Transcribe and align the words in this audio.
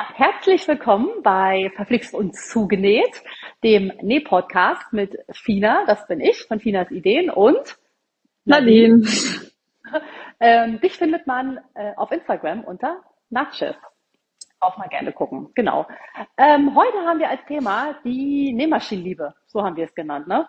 Ja, 0.00 0.06
herzlich 0.14 0.66
willkommen 0.66 1.22
bei 1.22 1.70
Verflixt 1.76 2.14
und 2.14 2.34
Zugenäht, 2.34 3.22
dem 3.62 3.92
Näh-Podcast 4.00 4.94
mit 4.94 5.18
Fina, 5.30 5.84
das 5.84 6.06
bin 6.06 6.20
ich, 6.20 6.44
von 6.44 6.58
Finas 6.58 6.90
Ideen 6.90 7.28
und 7.28 7.76
Nadine. 8.46 9.06
ähm, 10.40 10.80
dich 10.80 10.96
findet 10.96 11.26
man 11.26 11.60
äh, 11.74 11.92
auf 11.96 12.12
Instagram 12.12 12.64
unter 12.64 13.02
Natschef. 13.28 13.76
Auch 14.58 14.78
mal 14.78 14.88
gerne 14.88 15.12
gucken, 15.12 15.50
genau. 15.54 15.86
Ähm, 16.38 16.74
heute 16.74 16.96
haben 17.04 17.18
wir 17.18 17.28
als 17.28 17.44
Thema 17.44 17.94
die 18.02 18.54
Nähmaschinenliebe, 18.54 19.34
so 19.48 19.62
haben 19.62 19.76
wir 19.76 19.84
es 19.84 19.94
genannt, 19.94 20.26
ne? 20.26 20.48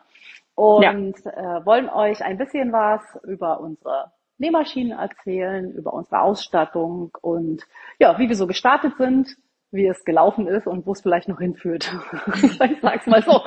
Und 0.56 0.82
ja. 0.82 0.92
äh, 0.92 1.66
wollen 1.66 1.90
euch 1.90 2.24
ein 2.24 2.38
bisschen 2.38 2.72
was 2.72 3.02
über 3.26 3.60
unsere 3.60 4.14
Nähmaschinen 4.42 4.98
erzählen, 4.98 5.72
über 5.72 5.94
unsere 5.94 6.22
Ausstattung 6.22 7.16
und 7.22 7.66
ja, 8.00 8.18
wie 8.20 8.28
wir 8.28 8.36
so 8.36 8.48
gestartet 8.48 8.98
sind, 8.98 9.38
wie 9.72 9.88
es 9.88 10.04
gelaufen 10.04 10.48
ist 10.48 10.68
und 10.68 10.86
wo 10.86 10.92
es 10.94 11.02
vielleicht 11.02 11.30
noch 11.30 11.40
hinführt. 11.40 11.94
ich 12.34 12.58
sag's 12.82 13.08
mal 13.08 13.22
so. 13.22 13.42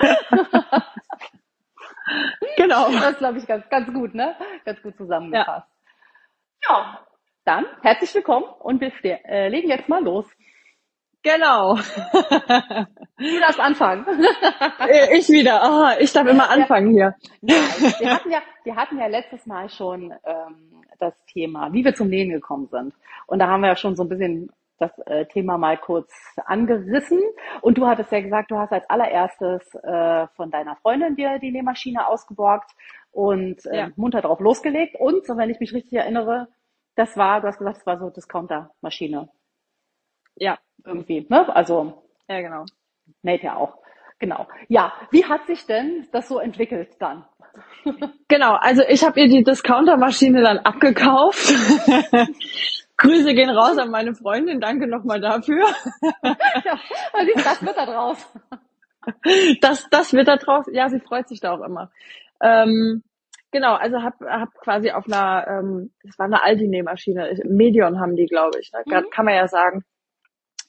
genau. 2.57 2.91
Das 2.93 3.19
glaube 3.19 3.39
ich 3.39 3.47
ganz, 3.47 3.69
ganz 3.69 3.93
gut, 3.93 4.15
ne? 4.15 4.37
Ganz 4.65 4.81
gut 4.83 4.97
zusammengefasst. 4.97 5.69
Ja, 6.67 6.79
ja 6.79 7.07
dann 7.45 7.67
herzlich 7.83 8.15
willkommen 8.15 8.47
und 8.61 8.81
wir 8.81 8.91
äh, 9.03 9.49
legen 9.49 9.69
jetzt 9.69 9.89
mal 9.89 10.03
los. 10.03 10.27
Genau. 11.23 11.79
Du 13.17 13.41
darfst 13.41 13.61
anfangen. 13.61 14.05
Äh, 14.81 15.17
ich 15.17 15.29
wieder. 15.29 15.61
Oh, 15.65 16.03
ich 16.03 16.13
darf 16.13 16.27
immer 16.27 16.51
anfangen 16.51 16.97
ja. 16.97 17.15
hier. 17.41 17.57
Wir 18.01 18.13
hatten 18.13 18.31
ja, 18.33 18.43
wir 18.65 18.75
hatten 18.75 18.99
ja 18.99 19.07
letztes 19.07 19.47
Mal 19.47 19.69
schon 19.71 20.13
ähm, 20.25 20.84
das 20.99 21.15
Thema, 21.27 21.73
wie 21.73 21.85
wir 21.85 21.95
zum 21.95 22.09
Nähen 22.09 22.31
gekommen 22.31 22.69
sind. 22.71 22.95
Und 23.27 23.39
da 23.39 23.49
haben 23.49 23.61
wir 23.61 23.69
ja 23.69 23.77
schon 23.77 23.97
so 23.97 24.05
ein 24.05 24.09
bisschen 24.09 24.51
das 24.79 24.91
äh, 25.07 25.27
Thema 25.27 25.59
mal 25.59 25.79
kurz 25.79 26.13
angerissen. 26.47 27.21
Und 27.61 27.79
du 27.79 27.87
hattest 27.87 28.11
ja 28.13 28.21
gesagt, 28.21 28.51
du 28.51 28.59
hast 28.59 28.73
als 28.73 28.89
allererstes 28.91 29.75
äh, 29.77 30.27
von 30.37 30.51
deiner 30.51 30.77
Freundin 30.77 31.17
dir 31.17 31.39
die 31.39 31.53
Nähmaschine 31.53 32.07
ausgeborgt 32.09 32.71
und 33.13 33.65
äh, 33.67 33.77
ja. 33.77 33.91
munter 33.97 34.23
drauf 34.23 34.41
losgelegt. 34.41 34.97
Und, 34.99 35.27
so 35.27 35.37
wenn 35.37 35.51
ich 35.51 35.61
mich 35.61 35.73
richtig 35.73 35.93
erinnere, 35.95 36.49
das 36.97 37.17
war, 37.17 37.41
du 37.41 37.49
hast 37.49 37.59
gesagt, 37.59 37.79
es 37.79 37.87
war 37.87 37.99
so 37.99 38.11
Discounter-Maschine. 38.11 39.29
Ja. 40.37 40.59
Irgendwie, 40.85 41.27
ne? 41.29 41.55
Also. 41.55 42.03
Ja, 42.29 42.41
genau. 42.41 42.65
Näht 43.23 43.43
ja 43.43 43.57
auch. 43.57 43.79
Genau. 44.19 44.47
Ja, 44.69 44.93
wie 45.11 45.25
hat 45.25 45.47
sich 45.47 45.67
denn 45.67 46.09
das 46.13 46.29
so 46.29 46.39
entwickelt 46.39 46.97
dann? 47.01 47.25
Genau, 48.29 48.55
also 48.55 48.83
ich 48.89 49.05
habe 49.05 49.21
ihr 49.21 49.29
die 49.29 49.45
Discounter-Maschine 49.45 50.43
dann 50.43 50.59
abgekauft. 50.59 51.53
Grüße 52.97 53.35
gehen 53.35 53.51
raus 53.51 53.77
an 53.79 53.91
meine 53.91 54.15
Freundin, 54.15 54.61
danke 54.61 54.87
nochmal 54.87 55.21
dafür. 55.21 55.67
ja, 56.23 56.79
das 57.37 57.63
wird 57.63 57.77
da 57.77 57.87
draus. 57.87 58.33
Das, 59.61 59.89
das 59.91 60.13
wird 60.13 60.29
da 60.29 60.37
draus, 60.37 60.67
ja, 60.73 60.89
sie 60.89 61.01
freut 61.01 61.29
sich 61.29 61.41
da 61.41 61.53
auch 61.53 61.63
immer. 61.63 61.91
Ähm, 62.41 63.03
genau, 63.51 63.75
also 63.75 64.03
hab, 64.03 64.21
hab 64.21 64.55
quasi 64.55 64.91
auf 64.91 65.07
einer, 65.07 65.47
ähm, 65.47 65.91
das 66.03 66.19
war 66.19 66.27
eine 66.27 66.43
Aldi-Nähmaschine, 66.43 67.39
Medion 67.45 68.01
haben 68.01 68.17
die, 68.17 68.27
glaube 68.27 68.59
ich, 68.61 68.73
ne? 68.73 68.83
mhm. 68.87 69.11
kann 69.11 69.25
man 69.27 69.35
ja 69.35 69.49
sagen. 69.49 69.85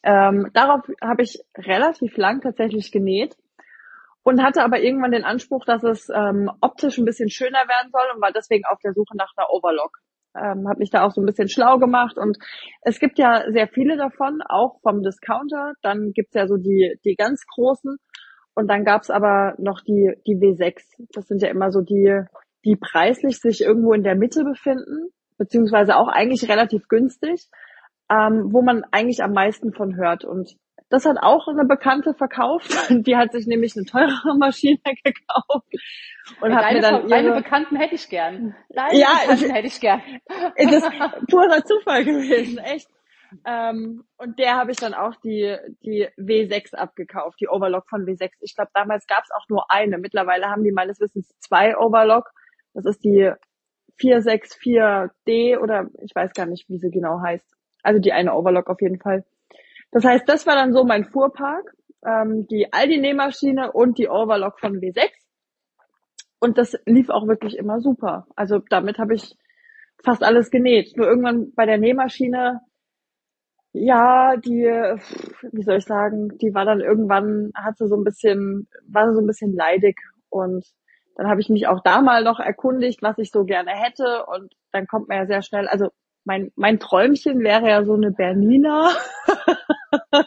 Ähm, 0.03 0.51
darauf 0.53 0.81
habe 1.01 1.23
ich 1.23 1.39
relativ 1.57 2.17
lang 2.17 2.41
tatsächlich 2.41 2.91
genäht 2.91 3.35
und 4.25 4.41
hatte 4.41 4.63
aber 4.63 4.81
irgendwann 4.81 5.11
den 5.11 5.23
Anspruch, 5.23 5.65
dass 5.65 5.83
es 5.83 6.09
ähm, 6.09 6.49
optisch 6.59 6.97
ein 6.97 7.05
bisschen 7.05 7.29
schöner 7.29 7.59
werden 7.67 7.91
soll 7.91 8.15
und 8.15 8.21
war 8.21 8.31
deswegen 8.31 8.65
auf 8.65 8.79
der 8.83 8.93
Suche 8.93 9.15
nach 9.15 9.31
einer 9.37 9.49
Overlock. 9.51 9.99
Ähm, 10.35 10.67
habe 10.67 10.79
mich 10.79 10.89
da 10.89 11.05
auch 11.05 11.11
so 11.11 11.21
ein 11.21 11.25
bisschen 11.25 11.47
schlau 11.47 11.77
gemacht 11.77 12.17
und 12.17 12.37
es 12.81 12.99
gibt 12.99 13.19
ja 13.19 13.43
sehr 13.51 13.67
viele 13.67 13.95
davon, 13.95 14.41
auch 14.41 14.81
vom 14.81 15.03
Discounter. 15.03 15.73
Dann 15.81 16.11
gibt's 16.11 16.33
ja 16.33 16.47
so 16.47 16.57
die, 16.57 16.99
die 17.05 17.15
ganz 17.15 17.45
großen 17.45 17.97
und 18.55 18.67
dann 18.67 18.83
gab's 18.83 19.09
aber 19.09 19.53
noch 19.59 19.79
die, 19.81 20.11
die 20.25 20.35
W6. 20.35 20.81
Das 21.13 21.27
sind 21.27 21.41
ja 21.41 21.49
immer 21.49 21.71
so 21.71 21.81
die, 21.81 22.21
die 22.65 22.75
preislich 22.75 23.39
sich 23.39 23.61
irgendwo 23.61 23.93
in 23.93 24.03
der 24.03 24.15
Mitte 24.15 24.43
befinden, 24.43 25.09
beziehungsweise 25.37 25.95
auch 25.95 26.07
eigentlich 26.09 26.49
relativ 26.49 26.87
günstig 26.89 27.47
ähm, 28.09 28.49
wo 28.51 28.61
man 28.61 28.83
eigentlich 28.91 29.23
am 29.23 29.33
meisten 29.33 29.73
von 29.73 29.95
hört. 29.95 30.25
Und 30.25 30.55
das 30.89 31.05
hat 31.05 31.17
auch 31.19 31.47
eine 31.47 31.65
Bekannte 31.65 32.13
verkauft. 32.13 32.71
Die 32.89 33.15
hat 33.15 33.31
sich 33.31 33.47
nämlich 33.47 33.75
eine 33.75 33.85
teurere 33.85 34.37
Maschine 34.37 34.79
gekauft. 35.03 35.67
Und 36.41 36.55
hat 36.55 36.63
deine, 36.63 36.75
mir 36.75 36.81
dann 36.81 36.95
ihre... 37.01 37.09
deine 37.09 37.31
Bekannten 37.33 37.75
hätte 37.75 37.95
ich 37.95 38.09
gern. 38.09 38.55
Deine 38.69 38.99
ja, 38.99 39.09
Bekannten 39.21 39.49
hätte 39.51 39.67
ich 39.67 39.79
gern. 39.79 40.01
Es 40.55 40.71
ist 40.71 40.89
purer 41.29 41.63
Zufall 41.63 42.03
gewesen, 42.03 42.57
echt. 42.57 42.89
Ähm, 43.45 44.05
und 44.17 44.39
der 44.39 44.55
habe 44.55 44.71
ich 44.71 44.77
dann 44.77 44.93
auch 44.93 45.15
die, 45.17 45.57
die 45.81 46.07
W6 46.17 46.75
abgekauft, 46.75 47.39
die 47.41 47.49
Overlock 47.49 47.89
von 47.89 48.05
W6. 48.05 48.29
Ich 48.41 48.55
glaube, 48.55 48.71
damals 48.73 49.07
gab 49.07 49.23
es 49.23 49.31
auch 49.31 49.47
nur 49.49 49.69
eine. 49.69 49.97
Mittlerweile 49.97 50.45
haben 50.45 50.63
die 50.63 50.71
meines 50.71 50.99
Wissens 50.99 51.35
zwei 51.39 51.77
Overlock. 51.77 52.31
Das 52.73 52.85
ist 52.85 53.03
die 53.03 53.31
464D 53.99 55.59
oder 55.59 55.89
ich 56.01 56.13
weiß 56.15 56.33
gar 56.33 56.45
nicht, 56.45 56.69
wie 56.69 56.77
sie 56.77 56.91
genau 56.91 57.21
heißt. 57.21 57.45
Also 57.83 57.99
die 57.99 58.13
eine 58.13 58.33
Overlock 58.33 58.69
auf 58.69 58.81
jeden 58.81 58.99
Fall. 58.99 59.25
Das 59.95 60.03
heißt, 60.03 60.27
das 60.27 60.45
war 60.45 60.55
dann 60.55 60.73
so 60.73 60.83
mein 60.83 61.05
Fuhrpark, 61.05 61.73
ähm, 62.05 62.47
die 62.47 62.73
Aldi-Nähmaschine 62.73 63.71
und 63.71 63.97
die 63.97 64.09
Overlock 64.09 64.59
von 64.59 64.81
W6. 64.81 65.09
Und 66.41 66.57
das 66.57 66.75
lief 66.85 67.09
auch 67.09 67.29
wirklich 67.29 67.57
immer 67.57 67.79
super. 67.79 68.27
Also 68.35 68.59
damit 68.59 68.97
habe 68.97 69.13
ich 69.13 69.37
fast 70.03 70.21
alles 70.21 70.51
genäht. 70.51 70.97
Nur 70.97 71.07
irgendwann 71.07 71.53
bei 71.55 71.65
der 71.65 71.77
Nähmaschine, 71.77 72.59
ja, 73.71 74.35
die, 74.35 74.65
wie 75.53 75.63
soll 75.63 75.77
ich 75.77 75.85
sagen, 75.85 76.37
die 76.39 76.53
war 76.53 76.65
dann 76.65 76.81
irgendwann, 76.81 77.53
hat 77.55 77.77
sie 77.77 77.87
so 77.87 77.95
ein 77.95 78.03
bisschen, 78.03 78.67
war 78.85 79.13
so 79.13 79.21
ein 79.21 79.27
bisschen 79.27 79.55
leidig 79.55 79.97
und 80.27 80.65
dann 81.15 81.29
habe 81.29 81.39
ich 81.39 81.47
mich 81.47 81.67
auch 81.67 81.79
da 81.85 82.01
mal 82.01 82.21
noch 82.21 82.41
erkundigt, 82.41 83.01
was 83.01 83.17
ich 83.17 83.31
so 83.31 83.45
gerne 83.45 83.71
hätte 83.71 84.25
und 84.25 84.53
dann 84.73 84.87
kommt 84.87 85.07
man 85.07 85.19
ja 85.19 85.25
sehr 85.25 85.41
schnell, 85.41 85.69
also 85.69 85.87
mein, 86.25 86.51
mein 86.55 86.79
Träumchen 86.79 87.39
wäre 87.41 87.69
ja 87.69 87.85
so 87.85 87.93
eine 87.93 88.11
Bernina. 88.11 88.91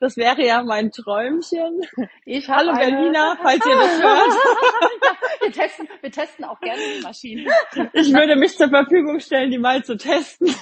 das 0.00 0.16
wäre 0.18 0.44
ja 0.44 0.62
mein 0.62 0.92
Träumchen. 0.92 1.80
Ich 2.26 2.48
Hallo 2.48 2.70
eine... 2.72 2.78
Bernina, 2.78 3.38
falls 3.42 3.64
ihr 3.64 3.74
das 3.74 4.02
hört. 4.02 5.20
wir, 5.40 5.52
testen, 5.52 5.88
wir 6.02 6.12
testen 6.12 6.44
auch 6.44 6.60
gerne 6.60 6.80
die 6.96 7.02
Maschinen. 7.02 7.50
Ich 7.94 8.12
würde 8.12 8.36
mich 8.36 8.56
zur 8.56 8.68
Verfügung 8.68 9.18
stellen, 9.20 9.50
die 9.50 9.58
mal 9.58 9.82
zu 9.82 9.96
testen. 9.96 10.54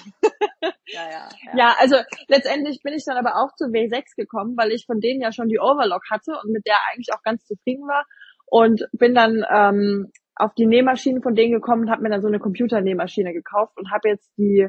Ja, 0.63 0.71
ja, 1.11 1.11
ja. 1.11 1.57
ja, 1.57 1.77
also 1.79 1.97
letztendlich 2.29 2.81
bin 2.83 2.95
ich 2.95 3.05
dann 3.05 3.17
aber 3.17 3.37
auch 3.43 3.55
zu 3.57 3.65
W6 3.65 4.17
gekommen, 4.17 4.57
weil 4.57 4.71
ich 4.71 4.87
von 4.87 5.01
denen 5.01 5.21
ja 5.21 5.33
schon 5.33 5.49
die 5.49 5.59
Overlock 5.59 6.03
hatte 6.11 6.39
und 6.43 6.53
mit 6.53 6.67
der 6.67 6.77
eigentlich 6.91 7.13
auch 7.13 7.23
ganz 7.23 7.45
zufrieden 7.45 7.87
war 7.89 8.07
und 8.47 8.87
bin 8.93 9.15
dann 9.15 9.45
ähm, 9.51 10.13
auf 10.39 10.55
die 10.55 10.67
Nähmaschinen 10.67 11.23
von 11.23 11.35
denen 11.35 11.53
gekommen 11.53 11.83
und 11.83 11.91
habe 11.91 12.03
mir 12.03 12.11
dann 12.11 12.23
so 12.23 12.29
eine 12.29 12.39
Computernähmaschine 12.39 13.33
gekauft 13.33 13.77
und 13.77 13.91
habe 13.91 14.09
jetzt 14.09 14.31
die, 14.39 14.69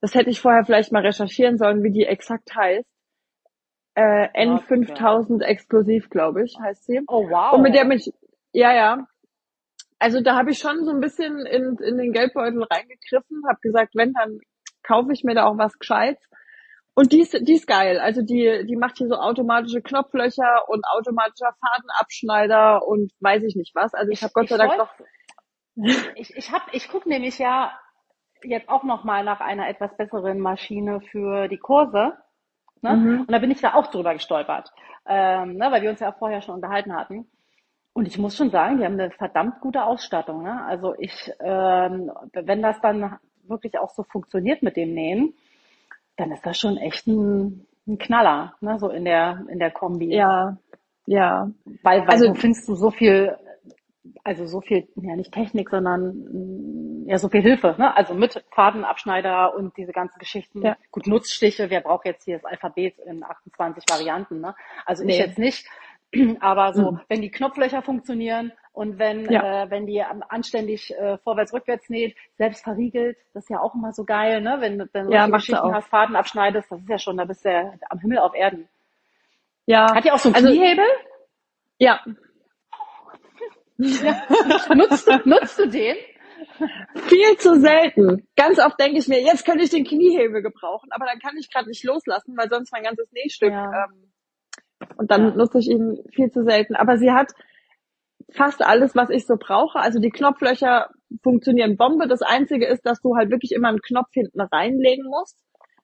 das 0.00 0.14
hätte 0.14 0.30
ich 0.30 0.40
vorher 0.40 0.64
vielleicht 0.64 0.92
mal 0.92 1.02
recherchieren 1.02 1.56
sollen, 1.58 1.82
wie 1.82 1.90
die 1.90 2.04
exakt 2.04 2.54
heißt. 2.54 2.88
Äh, 3.96 4.28
N5000 4.46 5.42
explosiv, 5.42 6.10
glaube 6.10 6.44
ich, 6.44 6.58
heißt 6.60 6.84
sie. 6.84 7.00
Oh 7.06 7.28
wow. 7.30 7.54
Und 7.54 7.62
mit 7.62 7.74
der 7.74 7.84
mich, 7.84 8.10
ja, 8.52 8.74
ja. 8.74 9.06
Also 9.98 10.20
da 10.20 10.36
habe 10.36 10.50
ich 10.50 10.58
schon 10.58 10.84
so 10.84 10.90
ein 10.90 11.00
bisschen 11.00 11.46
in, 11.46 11.78
in 11.78 11.96
den 11.96 12.12
Geldbeutel 12.12 12.62
reingegriffen, 12.62 13.42
habe 13.48 13.60
gesagt, 13.62 13.94
wenn, 13.94 14.12
dann 14.12 14.40
kaufe 14.82 15.12
ich 15.12 15.24
mir 15.24 15.34
da 15.34 15.46
auch 15.46 15.56
was 15.56 15.78
Gescheites. 15.78 16.28
Und 16.94 17.12
die 17.12 17.20
ist, 17.20 17.32
die 17.32 17.54
ist 17.54 17.66
geil. 17.66 17.98
Also 17.98 18.22
die, 18.22 18.64
die 18.66 18.76
macht 18.76 18.98
hier 18.98 19.08
so 19.08 19.16
automatische 19.16 19.82
Knopflöcher 19.82 20.68
und 20.68 20.84
automatischer 20.86 21.54
Fadenabschneider 21.60 22.86
und 22.86 23.12
weiß 23.20 23.42
ich 23.42 23.56
nicht 23.56 23.74
was. 23.74 23.94
Also 23.94 24.12
ich 24.12 24.22
habe 24.22 24.32
Gott 24.32 24.48
sei 24.48 24.56
Dank 24.56 24.78
noch. 24.78 24.90
Ich, 26.14 26.32
ich 26.36 26.52
hab, 26.52 26.72
ich 26.72 26.88
gucke 26.88 27.08
nämlich 27.08 27.40
ja 27.40 27.72
jetzt 28.44 28.68
auch 28.68 28.84
noch 28.84 29.02
mal 29.02 29.24
nach 29.24 29.40
einer 29.40 29.68
etwas 29.68 29.96
besseren 29.96 30.38
Maschine 30.38 31.00
für 31.00 31.48
die 31.48 31.58
Kurse. 31.58 32.12
Ne? 32.80 32.92
Mhm. 32.96 33.20
Und 33.22 33.32
da 33.32 33.40
bin 33.40 33.50
ich 33.50 33.60
da 33.60 33.74
auch 33.74 33.88
drüber 33.88 34.12
gestolpert, 34.12 34.70
ähm, 35.04 35.56
ne? 35.56 35.72
weil 35.72 35.82
wir 35.82 35.90
uns 35.90 35.98
ja 35.98 36.12
vorher 36.12 36.42
schon 36.42 36.54
unterhalten 36.54 36.94
hatten. 36.94 37.26
Und 37.92 38.06
ich 38.06 38.18
muss 38.18 38.36
schon 38.36 38.50
sagen, 38.50 38.78
die 38.78 38.84
haben 38.84 39.00
eine 39.00 39.10
verdammt 39.10 39.60
gute 39.60 39.82
Ausstattung. 39.82 40.44
Ne? 40.44 40.64
Also 40.64 40.94
ich, 40.98 41.32
ähm, 41.40 42.12
wenn 42.32 42.62
das 42.62 42.80
dann 42.80 43.18
wirklich 43.48 43.76
auch 43.78 43.90
so 43.90 44.04
funktioniert 44.04 44.62
mit 44.62 44.76
dem 44.76 44.94
Nähen, 44.94 45.34
dann 46.16 46.32
ist 46.32 46.44
das 46.44 46.58
schon 46.58 46.76
echt 46.76 47.06
ein, 47.06 47.66
ein 47.86 47.98
Knaller, 47.98 48.54
ne, 48.60 48.78
so 48.78 48.88
in 48.88 49.04
der, 49.04 49.44
in 49.48 49.58
der 49.58 49.70
Kombi. 49.70 50.14
Ja, 50.14 50.56
ja. 51.06 51.50
Weil, 51.82 52.02
weil 52.02 52.08
also, 52.08 52.28
du 52.28 52.34
findest 52.34 52.68
du 52.68 52.74
so 52.74 52.90
viel, 52.90 53.36
also 54.22 54.46
so 54.46 54.60
viel, 54.60 54.88
ja 54.96 55.16
nicht 55.16 55.32
Technik, 55.32 55.70
sondern 55.70 57.04
mm, 57.04 57.08
ja 57.08 57.18
so 57.18 57.28
viel 57.28 57.42
Hilfe, 57.42 57.74
ne? 57.78 57.94
Also 57.96 58.14
mit 58.14 58.42
Fadenabschneider 58.52 59.54
und 59.54 59.76
diese 59.76 59.92
ganzen 59.92 60.18
Geschichten. 60.18 60.62
Ja. 60.62 60.76
Gut, 60.90 61.06
Nutzstiche, 61.06 61.68
wer 61.68 61.80
braucht 61.80 62.06
jetzt 62.06 62.24
hier 62.24 62.36
das 62.36 62.44
Alphabet 62.44 62.98
in 63.06 63.22
28 63.22 63.84
Varianten, 63.90 64.40
ne? 64.40 64.54
Also 64.86 65.04
nee. 65.04 65.12
ich 65.12 65.18
jetzt 65.18 65.38
nicht. 65.38 65.66
Aber 66.40 66.72
so, 66.74 66.92
mhm. 66.92 67.00
wenn 67.08 67.20
die 67.20 67.30
Knopflöcher 67.30 67.82
funktionieren 67.82 68.52
und 68.72 68.98
wenn, 68.98 69.30
ja. 69.30 69.64
äh, 69.64 69.70
wenn 69.70 69.86
die 69.86 70.02
anständig 70.02 70.92
äh, 70.96 71.18
vorwärts, 71.18 71.52
rückwärts 71.52 71.88
näht, 71.88 72.16
selbst 72.36 72.64
verriegelt, 72.64 73.16
das 73.32 73.44
ist 73.44 73.50
ja 73.50 73.60
auch 73.60 73.74
immer 73.74 73.92
so 73.92 74.04
geil, 74.04 74.40
ne? 74.40 74.56
Wenn 74.60 74.78
du 74.78 74.86
dann 74.86 75.10
ja, 75.10 75.26
Geschichten 75.28 75.74
hast, 75.74 75.88
Faden 75.88 76.16
abschneidest, 76.16 76.70
das 76.70 76.80
ist 76.80 76.88
ja 76.88 76.98
schon, 76.98 77.16
da 77.16 77.24
bist 77.24 77.44
du 77.44 77.52
ja 77.52 77.72
am 77.88 78.00
Himmel 78.00 78.18
auf 78.18 78.34
Erden. 78.34 78.68
Ja. 79.66 79.94
Hat 79.94 80.04
die 80.04 80.10
auch 80.10 80.18
so 80.18 80.28
einen 80.28 80.36
also, 80.36 80.48
Kniehebel? 80.48 80.84
Ja. 81.78 82.00
ja. 83.78 84.22
nutzt, 84.74 85.08
nutzt 85.24 85.58
du 85.58 85.68
den? 85.68 85.96
Viel 87.08 87.36
zu 87.38 87.60
selten. 87.60 88.26
Ganz 88.36 88.58
oft 88.58 88.78
denke 88.78 88.98
ich 88.98 89.08
mir, 89.08 89.20
jetzt 89.20 89.44
könnte 89.44 89.64
ich 89.64 89.70
den 89.70 89.84
Kniehebel 89.84 90.42
gebrauchen, 90.42 90.90
aber 90.92 91.06
dann 91.06 91.18
kann 91.18 91.36
ich 91.38 91.50
gerade 91.50 91.68
nicht 91.68 91.84
loslassen, 91.84 92.36
weil 92.36 92.48
sonst 92.48 92.72
mein 92.72 92.84
ganzes 92.84 93.10
Nähstück 93.12 93.50
ja. 93.50 93.84
ähm, 93.84 94.12
und 94.96 95.10
dann 95.10 95.28
ja. 95.28 95.34
nutze 95.36 95.58
ich 95.58 95.68
ihn 95.68 95.98
viel 96.12 96.30
zu 96.30 96.44
selten. 96.44 96.74
Aber 96.76 96.96
sie 96.96 97.10
hat 97.10 97.32
fast 98.32 98.62
alles, 98.62 98.94
was 98.94 99.10
ich 99.10 99.26
so 99.26 99.36
brauche. 99.38 99.78
Also 99.78 100.00
die 100.00 100.10
Knopflöcher 100.10 100.90
funktionieren 101.22 101.76
Bombe. 101.76 102.08
Das 102.08 102.22
Einzige 102.22 102.66
ist, 102.66 102.84
dass 102.86 103.00
du 103.00 103.16
halt 103.16 103.30
wirklich 103.30 103.52
immer 103.52 103.68
einen 103.68 103.82
Knopf 103.82 104.08
hinten 104.12 104.40
reinlegen 104.40 105.06
musst, 105.06 105.38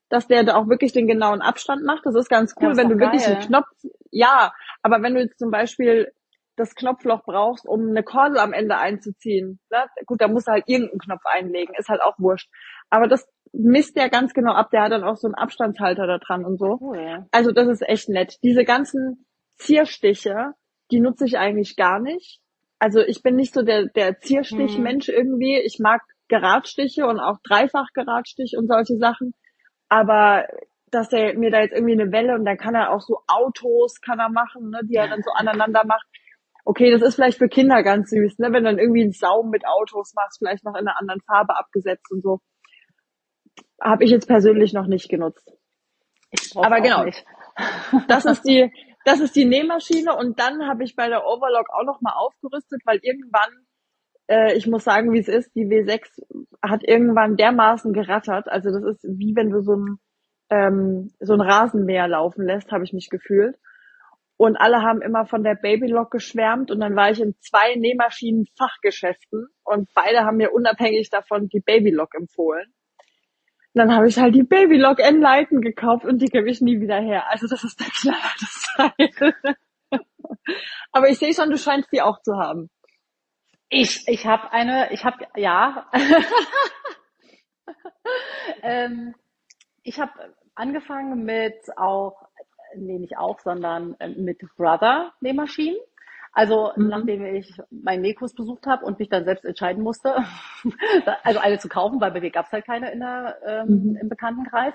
dass 0.08 0.26
der 0.26 0.44
da 0.44 0.56
auch 0.56 0.69
wirklich 0.69 0.93
den 0.93 1.06
genauen 1.06 1.43
Abstand 1.43 1.85
macht. 1.85 2.05
Das 2.05 2.14
ist 2.14 2.29
ganz 2.29 2.55
cool, 2.61 2.70
ja, 2.70 2.76
wenn 2.76 2.88
du 2.88 2.97
geil. 2.97 3.08
wirklich 3.08 3.26
einen 3.26 3.41
Knopf, 3.41 3.69
ja, 4.11 4.52
aber 4.82 5.03
wenn 5.03 5.14
du 5.14 5.20
jetzt 5.20 5.38
zum 5.38 5.50
Beispiel 5.50 6.12
das 6.61 6.75
Knopfloch 6.75 7.25
brauchst, 7.25 7.67
um 7.67 7.89
eine 7.89 8.03
Kordel 8.03 8.39
am 8.39 8.53
Ende 8.53 8.77
einzuziehen, 8.77 9.59
ne? 9.71 9.79
gut, 10.07 10.21
da 10.21 10.29
musst 10.29 10.47
du 10.47 10.53
halt 10.53 10.65
irgendeinen 10.67 11.01
Knopf 11.01 11.23
einlegen, 11.25 11.75
ist 11.77 11.89
halt 11.89 12.03
auch 12.03 12.19
wurscht. 12.19 12.49
Aber 12.91 13.09
das 13.09 13.27
misst 13.53 13.97
der 13.97 14.09
ganz 14.09 14.35
genau 14.35 14.53
ab. 14.53 14.71
Der 14.71 14.83
hat 14.83 14.93
dann 14.93 15.05
auch 15.05 15.17
so 15.17 15.27
einen 15.27 15.35
Abstandshalter 15.35 16.07
da 16.07 16.19
dran 16.19 16.45
und 16.45 16.59
so. 16.59 16.79
Cool. 16.81 17.27
Also 17.33 17.53
das 17.53 17.69
ist 17.69 17.83
echt 17.83 18.09
nett. 18.09 18.37
Diese 18.43 18.65
ganzen 18.65 19.27
Zierstiche, 19.57 20.53
die 20.91 21.01
nutze 21.01 21.25
ich 21.25 21.39
eigentlich 21.39 21.77
gar 21.77 22.01
nicht. 22.01 22.41
Also 22.79 23.01
ich 23.01 23.23
bin 23.23 23.37
nicht 23.37 23.53
so 23.53 23.63
der, 23.63 23.87
der 23.87 24.21
Zierstichmensch 24.21 25.09
hm. 25.09 25.15
irgendwie. 25.15 25.59
Ich 25.59 25.79
mag 25.81 26.03
Geradstiche 26.29 27.06
und 27.06 27.19
auch 27.19 27.39
Dreifach-Geradstich 27.43 28.55
und 28.56 28.69
solche 28.69 28.97
Sachen. 28.97 29.35
Aber 29.89 30.47
dass 30.91 31.13
er 31.13 31.39
mir 31.39 31.51
da 31.51 31.61
jetzt 31.61 31.75
irgendwie 31.75 32.01
eine 32.01 32.13
Welle 32.13 32.35
und 32.35 32.45
dann 32.45 32.56
kann 32.56 32.75
er 32.75 32.91
auch 32.91 33.01
so 33.01 33.19
Autos 33.29 34.01
kann 34.01 34.19
er 34.19 34.29
machen, 34.29 34.71
ne, 34.71 34.81
die 34.85 34.97
er 34.97 35.09
dann 35.09 35.23
so 35.23 35.31
aneinander 35.33 35.85
macht. 35.85 36.06
Okay, 36.65 36.91
das 36.91 37.03
ist 37.03 37.15
vielleicht 37.15 37.39
für 37.39 37.49
Kinder 37.49 37.83
ganz 37.83 38.11
süß, 38.11 38.39
ne, 38.39 38.49
wenn 38.53 38.65
du 38.65 38.71
dann 38.71 38.79
irgendwie 38.79 39.03
einen 39.03 39.12
Saum 39.12 39.51
mit 39.51 39.67
Autos 39.67 40.12
machst, 40.15 40.39
vielleicht 40.39 40.65
noch 40.65 40.75
in 40.75 40.87
einer 40.87 40.99
anderen 40.99 41.21
Farbe 41.23 41.57
abgesetzt 41.57 42.11
und 42.11 42.23
so 42.23 42.41
habe 43.81 44.05
ich 44.05 44.11
jetzt 44.11 44.27
persönlich 44.27 44.73
noch 44.73 44.87
nicht 44.87 45.09
genutzt. 45.09 45.51
Aber 46.55 46.81
genau, 46.81 47.05
nicht. 47.05 47.25
das 48.09 48.25
ist 48.25 48.43
die, 48.43 48.71
das 49.05 49.21
ist 49.21 49.35
die 49.35 49.47
Nähmaschine 49.47 50.15
und 50.17 50.39
dann 50.39 50.67
habe 50.69 50.85
ich 50.85 50.97
bei 50.97 51.09
der 51.09 51.27
Overlock 51.27 51.71
auch 51.71 51.85
noch 51.85 52.01
mal 52.01 52.12
aufgerüstet, 52.12 52.83
weil 52.85 53.01
irgendwann, 53.03 53.51
äh, 54.29 54.55
ich 54.55 54.67
muss 54.67 54.85
sagen, 54.85 55.13
wie 55.13 55.19
es 55.19 55.29
ist, 55.29 55.55
die 55.55 55.67
W6 55.67 56.23
hat 56.63 56.83
irgendwann 56.85 57.37
dermaßen 57.37 57.93
gerattert. 57.93 58.49
Also 58.49 58.71
das 58.71 58.85
ist 58.85 59.05
wie 59.05 59.35
wenn 59.35 59.51
du 59.51 59.63
so 59.63 59.75
ein 59.75 59.99
ähm, 60.51 61.13
so 61.21 61.33
ein 61.35 61.41
Rasenmäher 61.41 62.09
laufen 62.09 62.45
lässt, 62.45 62.73
habe 62.73 62.85
ich 62.85 62.93
mich 62.93 63.09
gefühlt. 63.09 63.56
Und 64.41 64.57
alle 64.57 64.81
haben 64.81 65.03
immer 65.03 65.27
von 65.27 65.43
der 65.43 65.55
Babylock 65.55 66.11
geschwärmt 66.11 66.71
und 66.71 66.81
dann 66.81 66.97
war 66.97 67.11
ich 67.11 67.21
in 67.21 67.35
zwei 67.41 67.75
Nähmaschinen-Fachgeschäften 67.75 69.49
und 69.65 69.91
beide 69.95 70.25
haben 70.25 70.39
mir 70.39 70.53
unabhängig 70.53 71.11
davon 71.11 71.49
die 71.49 71.61
Babylock 71.61 72.15
empfohlen 72.15 72.73
dann 73.75 73.95
habe 73.95 74.09
ich 74.09 74.19
halt 74.19 74.35
die 74.35 74.43
Babylock 74.43 74.99
Enlighten 74.99 75.61
gekauft 75.61 76.05
und 76.05 76.21
die 76.21 76.27
gebe 76.27 76.51
ich 76.51 76.61
nie 76.61 76.81
wieder 76.81 77.01
her. 77.01 77.31
Also 77.31 77.47
das 77.47 77.63
ist 77.63 77.79
der 77.79 77.87
Knaller 77.87 78.35
des 78.41 78.67
Teil. 78.77 79.13
Aber 80.93 81.09
ich 81.09 81.19
sehe 81.19 81.33
schon, 81.35 81.51
du 81.51 81.57
scheinst 81.57 81.93
die 81.93 82.03
auch 82.03 82.21
zu 82.23 82.37
haben. 82.37 82.69
Ich, 83.69 84.03
ich 84.09 84.27
habe 84.27 84.53
eine, 84.53 84.93
ich 84.93 85.05
habe, 85.05 85.25
ja. 85.37 85.89
ähm, 88.63 89.15
ich 89.85 90.01
habe 90.01 90.35
angefangen 90.57 91.23
mit 91.25 91.55
auch, 91.77 92.29
nee, 92.76 92.99
nicht 92.99 93.19
auch, 93.19 93.40
sondern 93.40 93.96
äh, 93.99 94.08
mit 94.08 94.40
Brother 94.56 95.12
Nähmaschinen. 95.20 95.78
Also 96.32 96.70
mhm. 96.76 96.88
nachdem 96.88 97.25
ich 97.25 97.52
meinen 97.70 98.02
Nähkurs 98.02 98.34
besucht 98.34 98.67
habe 98.67 98.84
und 98.84 98.99
mich 98.99 99.08
dann 99.08 99.25
selbst 99.25 99.44
entscheiden 99.44 99.82
musste, 99.82 100.14
also 101.25 101.40
eine 101.40 101.58
zu 101.58 101.69
kaufen, 101.69 102.00
weil 102.00 102.12
bei 102.12 102.20
mir 102.20 102.31
gab 102.31 102.46
es 102.46 102.52
halt 102.52 102.67
keine 102.67 102.93
in 102.93 103.00
der, 103.00 103.37
ähm, 103.46 103.67
mhm. 103.69 103.96
im 103.96 104.08
Bekanntenkreis, 104.08 104.75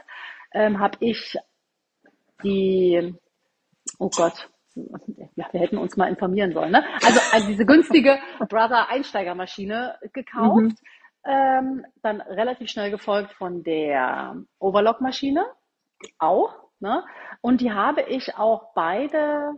ähm, 0.54 0.80
habe 0.80 0.98
ich 1.00 1.38
die, 2.44 3.16
oh 4.00 4.10
Gott, 4.10 4.50
ja, 5.36 5.48
wir 5.52 5.62
hätten 5.62 5.78
uns 5.78 5.96
mal 5.96 6.10
informieren 6.10 6.52
sollen, 6.52 6.72
ne? 6.72 6.84
Also, 7.06 7.20
also 7.32 7.48
diese 7.48 7.66
günstige 7.66 8.20
Brother 8.50 8.90
Einsteigermaschine 8.90 9.98
gekauft, 10.12 10.62
mhm. 10.62 10.76
ähm, 11.26 11.86
dann 12.02 12.20
relativ 12.20 12.70
schnell 12.70 12.92
gefolgt 12.92 13.32
von 13.34 13.64
der 13.64 14.36
Overlock 14.60 15.00
Maschine, 15.00 15.46
auch, 16.20 16.65
ne? 16.80 17.04
Und 17.42 17.62
die 17.62 17.72
habe 17.72 18.02
ich 18.02 18.36
auch 18.36 18.74
beide 18.74 19.54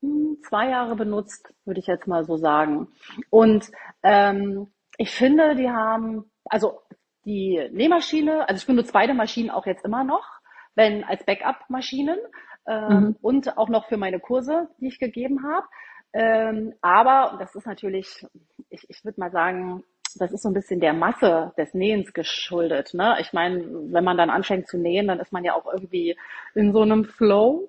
hm, 0.00 0.38
zwei 0.48 0.70
Jahre 0.70 0.96
benutzt, 0.96 1.52
würde 1.64 1.80
ich 1.80 1.86
jetzt 1.86 2.06
mal 2.06 2.24
so 2.24 2.36
sagen. 2.36 2.88
Und 3.30 3.70
ähm, 4.02 4.72
ich 4.96 5.10
finde, 5.10 5.54
die 5.56 5.70
haben, 5.70 6.30
also 6.44 6.80
die 7.24 7.68
Nähmaschine, 7.72 8.48
also 8.48 8.58
ich 8.58 8.66
benutze 8.66 8.92
beide 8.92 9.14
Maschinen 9.14 9.50
auch 9.50 9.66
jetzt 9.66 9.84
immer 9.84 10.04
noch, 10.04 10.26
wenn 10.74 11.04
als 11.04 11.24
Backup-Maschinen 11.24 12.18
ähm, 12.66 12.88
mhm. 12.88 13.16
und 13.20 13.58
auch 13.58 13.68
noch 13.68 13.86
für 13.88 13.96
meine 13.96 14.20
Kurse, 14.20 14.68
die 14.78 14.88
ich 14.88 14.98
gegeben 14.98 15.44
habe. 15.44 15.66
Ähm, 16.12 16.74
aber 16.80 17.36
das 17.38 17.54
ist 17.54 17.66
natürlich, 17.66 18.26
ich, 18.68 18.84
ich 18.88 19.04
würde 19.04 19.20
mal 19.20 19.30
sagen, 19.30 19.84
das 20.18 20.32
ist 20.32 20.42
so 20.42 20.48
ein 20.48 20.54
bisschen 20.54 20.80
der 20.80 20.92
Masse 20.92 21.52
des 21.56 21.74
Nähens 21.74 22.12
geschuldet. 22.12 22.94
Ne? 22.94 23.16
Ich 23.20 23.32
meine, 23.32 23.64
wenn 23.92 24.04
man 24.04 24.16
dann 24.16 24.30
anfängt 24.30 24.68
zu 24.68 24.78
nähen, 24.78 25.08
dann 25.08 25.20
ist 25.20 25.32
man 25.32 25.44
ja 25.44 25.54
auch 25.54 25.66
irgendwie 25.72 26.16
in 26.54 26.72
so 26.72 26.82
einem 26.82 27.04
Flow 27.04 27.68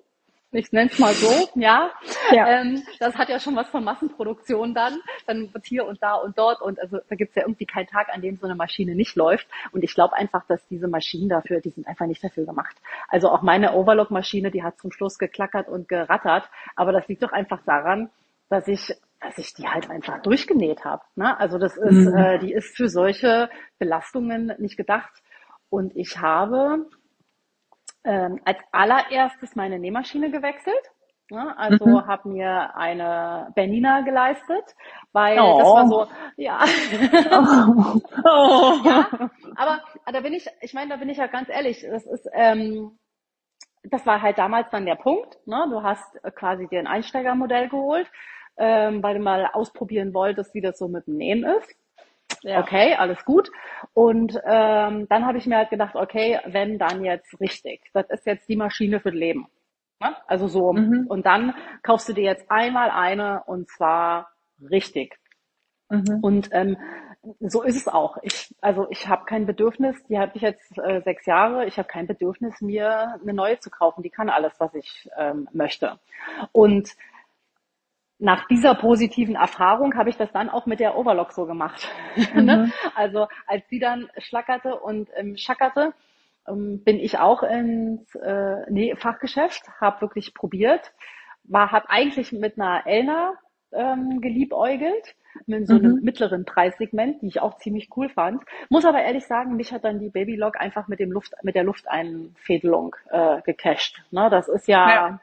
ich 0.54 0.70
nenne 0.70 0.90
es 0.92 0.98
mal 0.98 1.14
so, 1.14 1.48
ja. 1.54 1.90
ja. 2.30 2.46
Ähm, 2.46 2.82
das 3.00 3.16
hat 3.16 3.30
ja 3.30 3.40
schon 3.40 3.56
was 3.56 3.68
von 3.70 3.82
Massenproduktion 3.84 4.74
dann. 4.74 4.98
Dann 5.26 5.52
wird 5.52 5.64
hier 5.64 5.86
und 5.86 6.02
da 6.02 6.14
und 6.14 6.38
dort 6.38 6.60
und 6.60 6.78
also 6.78 6.98
da 7.08 7.16
gibt's 7.16 7.34
ja 7.34 7.42
irgendwie 7.42 7.64
keinen 7.64 7.86
Tag, 7.86 8.08
an 8.12 8.20
dem 8.20 8.36
so 8.36 8.44
eine 8.44 8.54
Maschine 8.54 8.94
nicht 8.94 9.16
läuft. 9.16 9.46
Und 9.72 9.82
ich 9.82 9.94
glaube 9.94 10.14
einfach, 10.14 10.46
dass 10.46 10.66
diese 10.68 10.88
Maschinen 10.88 11.30
dafür, 11.30 11.60
die 11.60 11.70
sind 11.70 11.86
einfach 11.86 12.06
nicht 12.06 12.22
dafür 12.22 12.44
gemacht. 12.44 12.76
Also 13.08 13.30
auch 13.30 13.40
meine 13.40 13.72
Overlock-Maschine, 13.72 14.50
die 14.50 14.62
hat 14.62 14.78
zum 14.78 14.92
Schluss 14.92 15.18
geklackert 15.18 15.68
und 15.68 15.88
gerattert. 15.88 16.50
Aber 16.76 16.92
das 16.92 17.08
liegt 17.08 17.22
doch 17.22 17.32
einfach 17.32 17.62
daran, 17.64 18.10
dass 18.52 18.68
ich 18.68 18.94
dass 19.22 19.38
ich 19.38 19.54
die 19.54 19.68
halt 19.68 19.88
einfach 19.88 20.20
durchgenäht 20.22 20.84
habe. 20.84 21.02
Ne? 21.14 21.38
Also 21.38 21.56
das 21.56 21.76
ist, 21.76 22.08
mhm. 22.08 22.16
äh, 22.16 22.38
die 22.40 22.52
ist 22.52 22.76
für 22.76 22.88
solche 22.88 23.48
Belastungen 23.78 24.52
nicht 24.58 24.76
gedacht. 24.76 25.22
Und 25.70 25.96
ich 25.96 26.18
habe 26.18 26.86
ähm, 28.04 28.40
als 28.44 28.58
allererstes 28.72 29.54
meine 29.54 29.78
Nähmaschine 29.78 30.30
gewechselt. 30.30 30.90
Ja, 31.30 31.54
also 31.56 31.86
mhm. 31.86 32.06
habe 32.06 32.28
mir 32.28 32.76
eine 32.76 33.52
Bernina 33.54 34.02
geleistet, 34.02 34.74
weil 35.12 35.38
oh. 35.40 35.58
das 35.58 35.68
war 35.68 35.86
so, 35.86 36.06
ja. 36.36 36.58
oh. 37.30 38.00
oh. 38.24 38.80
ja. 38.84 39.30
Aber 39.56 39.82
da 40.12 40.20
bin 40.20 40.34
ich, 40.34 40.46
ich 40.60 40.74
meine, 40.74 40.90
da 40.90 40.96
bin 40.96 41.08
ich 41.08 41.18
ja 41.18 41.28
ganz 41.28 41.48
ehrlich, 41.48 41.86
das 41.88 42.04
ist, 42.06 42.28
ähm, 42.34 42.98
das 43.84 44.04
war 44.04 44.20
halt 44.20 44.36
damals 44.36 44.68
dann 44.70 44.84
der 44.84 44.96
Punkt. 44.96 45.38
Ne? 45.46 45.64
Du 45.70 45.82
hast 45.82 46.04
quasi 46.34 46.66
dir 46.68 46.80
ein 46.80 46.86
Einsteigermodell 46.86 47.68
geholt, 47.68 48.10
ähm, 48.56 49.02
weil 49.02 49.16
du 49.16 49.20
mal 49.22 49.46
ausprobieren 49.52 50.14
wolltest, 50.14 50.54
wie 50.54 50.60
das 50.60 50.78
so 50.78 50.88
mit 50.88 51.06
dem 51.06 51.16
Nähen 51.16 51.44
ist. 51.44 51.74
Ja. 52.42 52.60
Okay, 52.60 52.94
alles 52.94 53.24
gut. 53.24 53.50
Und 53.92 54.40
ähm, 54.44 55.06
dann 55.08 55.26
habe 55.26 55.38
ich 55.38 55.46
mir 55.46 55.58
halt 55.58 55.70
gedacht, 55.70 55.94
okay, 55.94 56.40
wenn 56.46 56.78
dann 56.78 57.04
jetzt 57.04 57.38
richtig. 57.40 57.82
Das 57.92 58.08
ist 58.10 58.26
jetzt 58.26 58.48
die 58.48 58.56
Maschine 58.56 59.00
für 59.00 59.10
Leben. 59.10 59.46
Ne? 60.00 60.16
Also 60.26 60.48
so. 60.48 60.72
Mhm. 60.72 61.06
Und 61.08 61.26
dann 61.26 61.54
kaufst 61.82 62.08
du 62.08 62.12
dir 62.12 62.24
jetzt 62.24 62.50
einmal 62.50 62.90
eine 62.90 63.44
und 63.46 63.68
zwar 63.68 64.30
richtig. 64.70 65.18
Mhm. 65.88 66.18
Und 66.22 66.48
ähm, 66.52 66.76
so 67.38 67.62
ist 67.62 67.76
es 67.76 67.86
auch. 67.86 68.18
Ich, 68.22 68.52
also 68.60 68.88
ich 68.90 69.06
habe 69.06 69.24
kein 69.26 69.46
Bedürfnis, 69.46 69.96
die 70.08 70.18
habe 70.18 70.32
ich 70.34 70.42
jetzt 70.42 70.76
äh, 70.78 71.02
sechs 71.02 71.26
Jahre, 71.26 71.66
ich 71.66 71.78
habe 71.78 71.86
kein 71.86 72.08
Bedürfnis, 72.08 72.60
mir 72.60 73.20
eine 73.20 73.32
neue 73.32 73.60
zu 73.60 73.70
kaufen. 73.70 74.02
Die 74.02 74.10
kann 74.10 74.28
alles, 74.28 74.54
was 74.58 74.74
ich 74.74 75.08
ähm, 75.16 75.48
möchte. 75.52 76.00
Und 76.50 76.96
nach 78.22 78.46
dieser 78.46 78.76
positiven 78.76 79.34
Erfahrung 79.34 79.96
habe 79.96 80.08
ich 80.08 80.16
das 80.16 80.30
dann 80.30 80.48
auch 80.48 80.64
mit 80.64 80.78
der 80.78 80.96
Overlock 80.96 81.32
so 81.32 81.44
gemacht. 81.44 81.88
Ne? 82.34 82.56
Mhm. 82.56 82.72
also 82.94 83.26
als 83.46 83.68
sie 83.68 83.78
dann 83.78 84.08
schlackerte 84.18 84.78
und 84.78 85.08
ähm, 85.16 85.36
schackerte, 85.36 85.92
ähm, 86.46 86.82
bin 86.84 86.98
ich 86.98 87.18
auch 87.18 87.42
ins 87.42 88.14
äh, 88.14 88.70
nee, 88.70 88.94
Fachgeschäft, 88.96 89.62
habe 89.80 90.02
wirklich 90.02 90.34
probiert, 90.34 90.92
war 91.44 91.72
hat 91.72 91.84
eigentlich 91.88 92.32
mit 92.32 92.58
einer 92.58 92.86
Elna 92.86 93.32
ähm, 93.72 94.20
geliebäugelt, 94.20 95.14
mit 95.46 95.66
so 95.66 95.74
einem 95.74 95.96
mhm. 95.96 96.02
mittleren 96.02 96.44
Preissegment, 96.44 97.22
die 97.22 97.28
ich 97.28 97.40
auch 97.40 97.56
ziemlich 97.58 97.88
cool 97.96 98.08
fand. 98.08 98.42
Muss 98.68 98.84
aber 98.84 99.02
ehrlich 99.02 99.26
sagen, 99.26 99.56
mich 99.56 99.72
hat 99.72 99.84
dann 99.84 99.98
die 99.98 100.10
Babylock 100.10 100.60
einfach 100.60 100.86
mit 100.88 101.00
dem 101.00 101.10
Luft, 101.10 101.32
mit 101.42 101.54
der 101.54 101.64
Lufteinfädelung 101.64 102.94
äh, 103.10 103.40
gecasht. 103.42 104.02
Ne? 104.10 104.28
Das 104.30 104.48
ist 104.48 104.68
ja, 104.68 104.88
ja 104.90 105.20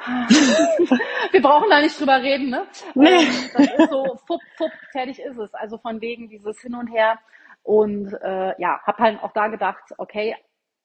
Wir 1.32 1.42
brauchen 1.42 1.68
da 1.68 1.80
nicht 1.80 1.98
drüber 1.98 2.22
reden, 2.22 2.50
ne? 2.50 2.66
Nee. 2.94 3.08
Ähm, 3.08 3.50
das 3.54 3.66
ist 3.78 3.90
so, 3.90 4.18
fupp, 4.26 4.40
fupp, 4.56 4.72
fertig 4.92 5.20
ist 5.20 5.38
es. 5.38 5.52
Also 5.54 5.78
von 5.78 6.00
wegen 6.00 6.28
dieses 6.28 6.60
Hin 6.60 6.74
und 6.74 6.88
Her. 6.88 7.18
Und 7.62 8.12
äh, 8.22 8.54
ja, 8.60 8.80
habe 8.86 8.98
halt 8.98 9.22
auch 9.22 9.32
da 9.32 9.48
gedacht, 9.48 9.82
okay, 9.98 10.36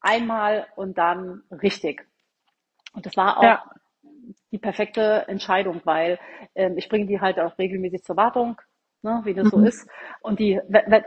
einmal 0.01 0.67
und 0.75 0.97
dann 0.97 1.43
richtig. 1.51 2.05
Und 2.93 3.05
das 3.05 3.15
war 3.15 3.37
auch 3.37 3.43
ja. 3.43 3.63
die 4.51 4.57
perfekte 4.57 5.25
Entscheidung, 5.27 5.81
weil 5.85 6.19
ähm, 6.53 6.77
ich 6.77 6.89
bringe 6.89 7.05
die 7.05 7.19
halt 7.21 7.39
auch 7.39 7.57
regelmäßig 7.57 8.03
zur 8.03 8.17
Wartung, 8.17 8.61
ne, 9.01 9.21
wie 9.23 9.33
das 9.33 9.45
mhm. 9.45 9.49
so 9.49 9.59
ist. 9.61 9.89
Und 10.21 10.39
die, 10.39 10.59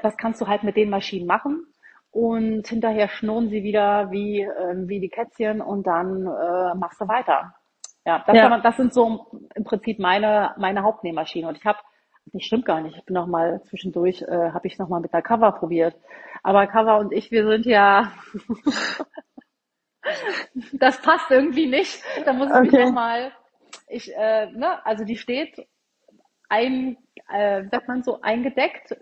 was 0.03 0.17
kannst 0.17 0.41
du 0.41 0.47
halt 0.47 0.63
mit 0.63 0.77
den 0.77 0.91
Maschinen 0.91 1.27
machen? 1.27 1.67
Und 2.11 2.67
hinterher 2.67 3.09
schnurren 3.09 3.51
sie 3.51 3.63
wieder 3.63 4.11
wie, 4.11 4.41
ähm, 4.41 4.89
wie 4.89 5.01
die 5.01 5.11
Kätzchen 5.11 5.61
und 5.61 5.87
dann 5.87 6.27
äh, 6.27 6.75
machst 6.75 7.01
du 7.01 7.07
weiter. 7.07 7.55
Ja, 8.07 8.25
das, 8.27 8.37
ja. 8.37 8.49
Man, 8.49 8.63
das 8.63 8.77
sind 8.77 8.95
so 8.95 9.27
im 9.55 9.65
Prinzip 9.65 9.99
meine, 9.99 10.55
meine 10.59 10.83
Hauptnähmaschine. 10.83 11.49
Und 11.49 11.59
ich 11.59 11.65
habe, 11.65 11.79
das 12.27 12.43
stimmt 12.43 12.65
gar 12.65 12.81
nicht, 12.81 12.97
ich 12.97 13.05
bin 13.05 13.15
noch 13.15 13.27
mal 13.27 13.63
zwischendurch, 13.65 14.23
äh, 14.23 14.51
habe 14.53 14.67
ich 14.67 14.79
noch 14.79 14.89
mal 14.89 15.01
mit 15.01 15.13
der 15.13 15.23
Cover 15.23 15.53
probiert. 15.53 15.97
Aber 16.43 16.67
Cover 16.67 16.99
und 16.99 17.13
ich, 17.13 17.31
wir 17.31 17.47
sind 17.47 17.67
ja, 17.67 18.13
das 20.73 21.03
passt 21.03 21.31
irgendwie 21.31 21.67
nicht. 21.67 22.03
Da 22.25 22.33
muss 22.33 22.49
ich 22.49 22.55
okay. 22.55 22.63
mich 22.63 22.73
noch 22.73 22.93
mal, 22.93 23.33
ich, 23.89 24.15
äh, 24.15 24.51
ne, 24.53 24.85
also 24.87 25.05
die 25.05 25.17
steht 25.17 25.67
ein, 26.49 26.97
äh, 27.29 27.65
sagt 27.71 27.89
man 27.89 28.03
so, 28.03 28.21
eingedeckt 28.21 28.97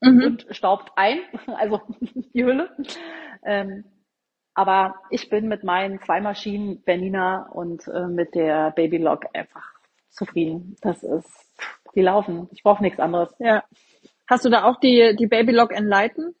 mhm. 0.00 0.22
und 0.22 0.46
staubt 0.50 0.92
ein, 0.96 1.20
also 1.56 1.80
die 2.00 2.44
Hülle. 2.44 2.74
Ähm, 3.44 3.84
aber 4.58 4.96
ich 5.10 5.28
bin 5.28 5.46
mit 5.46 5.62
meinen 5.62 6.02
zwei 6.02 6.20
Maschinen, 6.20 6.82
Bernina 6.82 7.48
und 7.52 7.86
äh, 7.86 8.08
mit 8.08 8.34
der 8.34 8.72
Babylock 8.72 9.26
einfach 9.32 9.64
zufrieden. 10.10 10.74
Das 10.80 11.04
ist, 11.04 11.30
die 11.94 12.00
laufen. 12.00 12.48
Ich 12.50 12.64
brauche 12.64 12.82
nichts 12.82 12.98
anderes. 12.98 13.32
Ja. 13.38 13.62
Hast 14.26 14.44
du 14.44 14.50
da 14.50 14.64
auch 14.64 14.80
die, 14.80 15.14
die 15.16 15.28
Babylock 15.28 15.70
Enlighten? 15.70 16.34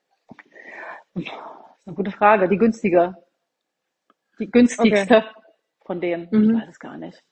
Das 1.14 1.26
ist 1.26 1.86
eine 1.86 1.94
gute 1.94 2.10
Frage. 2.10 2.48
Die 2.48 2.58
günstige. 2.58 3.14
Die 4.40 4.50
günstigste 4.50 5.18
okay. 5.18 5.26
von 5.86 6.00
denen. 6.00 6.26
Mhm. 6.32 6.56
Ich 6.56 6.62
weiß 6.62 6.68
es 6.70 6.80
gar 6.80 6.96
nicht. 6.96 7.22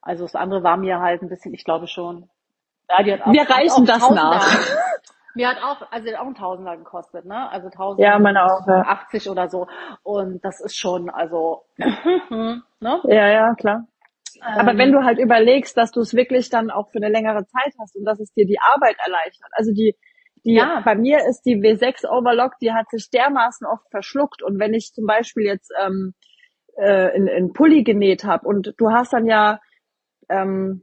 Also 0.00 0.24
das 0.24 0.34
andere 0.34 0.62
war 0.62 0.78
mir 0.78 1.00
halt 1.00 1.20
ein 1.20 1.28
bisschen, 1.28 1.52
ich 1.52 1.64
glaube 1.64 1.86
schon. 1.86 2.30
Ja, 2.88 3.02
die 3.02 3.12
hat 3.12 3.20
auch, 3.26 3.32
Wir 3.32 3.42
reichen 3.42 3.84
das 3.84 4.08
nach. 4.08 4.87
Mir 5.34 5.48
hat 5.48 5.58
auch, 5.62 5.92
also 5.92 6.14
auch 6.16 6.26
ein 6.26 6.34
Tausender 6.34 6.76
gekostet, 6.76 7.24
ne? 7.24 7.50
Also 7.50 7.66
1080 7.66 8.04
ja, 8.04 8.18
meine 8.18 8.44
auch, 8.44 8.66
ja. 8.66 9.30
oder 9.30 9.48
so. 9.48 9.66
Und 10.02 10.44
das 10.44 10.60
ist 10.60 10.76
schon, 10.76 11.10
also, 11.10 11.64
ne? 11.78 12.62
Ja, 12.80 13.28
ja, 13.28 13.54
klar. 13.54 13.86
Aber 14.40 14.72
ähm, 14.72 14.78
wenn 14.78 14.92
du 14.92 15.04
halt 15.04 15.18
überlegst, 15.18 15.76
dass 15.76 15.90
du 15.90 16.00
es 16.00 16.14
wirklich 16.14 16.48
dann 16.48 16.70
auch 16.70 16.90
für 16.90 16.98
eine 16.98 17.08
längere 17.08 17.46
Zeit 17.46 17.72
hast 17.80 17.96
und 17.96 18.04
dass 18.04 18.20
es 18.20 18.32
dir 18.32 18.46
die 18.46 18.58
Arbeit 18.60 18.96
erleichtert. 19.04 19.50
Also 19.52 19.72
die, 19.72 19.96
die, 20.44 20.54
ja. 20.54 20.80
bei 20.84 20.94
mir 20.94 21.18
ist 21.28 21.42
die 21.42 21.56
W6 21.56 22.06
Overlock, 22.08 22.52
die 22.60 22.72
hat 22.72 22.88
sich 22.90 23.10
dermaßen 23.10 23.66
oft 23.66 23.88
verschluckt. 23.90 24.42
Und 24.42 24.58
wenn 24.58 24.74
ich 24.74 24.92
zum 24.92 25.06
Beispiel 25.06 25.44
jetzt 25.44 25.72
ähm, 25.80 26.14
äh, 26.76 27.16
in, 27.16 27.26
in 27.26 27.52
Pulli 27.52 27.82
genäht 27.82 28.24
habe 28.24 28.46
und 28.46 28.74
du 28.76 28.90
hast 28.90 29.12
dann 29.12 29.26
ja 29.26 29.60
ähm, 30.28 30.82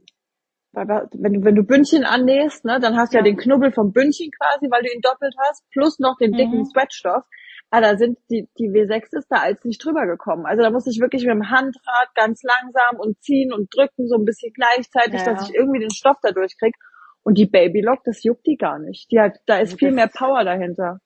wenn 0.76 1.32
du, 1.32 1.44
wenn 1.44 1.54
du 1.54 1.62
Bündchen 1.62 2.04
annähst, 2.04 2.64
ne, 2.64 2.78
dann 2.80 2.96
hast 2.96 3.12
du 3.12 3.18
ja. 3.18 3.24
ja 3.24 3.30
den 3.30 3.38
Knubbel 3.38 3.72
vom 3.72 3.92
Bündchen 3.92 4.30
quasi, 4.30 4.70
weil 4.70 4.82
du 4.82 4.92
ihn 4.92 5.00
doppelt 5.00 5.34
hast, 5.48 5.64
plus 5.70 5.98
noch 5.98 6.18
den 6.18 6.32
dicken 6.32 6.58
mhm. 6.58 6.64
Sweatstoff. 6.66 7.24
Ah, 7.70 7.80
da 7.80 7.96
sind 7.96 8.18
die, 8.30 8.48
die 8.58 8.68
W6 8.68 9.18
ist 9.18 9.28
da 9.28 9.38
als 9.38 9.64
nicht 9.64 9.84
drüber 9.84 10.06
gekommen. 10.06 10.46
Also 10.46 10.62
da 10.62 10.70
muss 10.70 10.86
ich 10.86 11.00
wirklich 11.00 11.24
mit 11.24 11.32
dem 11.32 11.50
Handrad 11.50 12.14
ganz 12.14 12.42
langsam 12.42 13.00
und 13.00 13.20
ziehen 13.22 13.52
und 13.52 13.74
drücken, 13.74 14.06
so 14.06 14.16
ein 14.16 14.24
bisschen 14.24 14.52
gleichzeitig, 14.52 15.20
ja. 15.20 15.32
dass 15.32 15.48
ich 15.48 15.54
irgendwie 15.54 15.80
den 15.80 15.90
Stoff 15.90 16.16
da 16.22 16.30
durchkrieg. 16.30 16.74
Und 17.22 17.38
die 17.38 17.46
Babylock, 17.46 18.04
das 18.04 18.22
juckt 18.22 18.46
die 18.46 18.56
gar 18.56 18.78
nicht. 18.78 19.10
Die 19.10 19.18
hat, 19.18 19.38
da 19.46 19.56
ist 19.56 19.72
also 19.72 19.76
viel 19.78 19.90
mehr 19.90 20.08
Power 20.08 20.44
dahinter. 20.44 21.00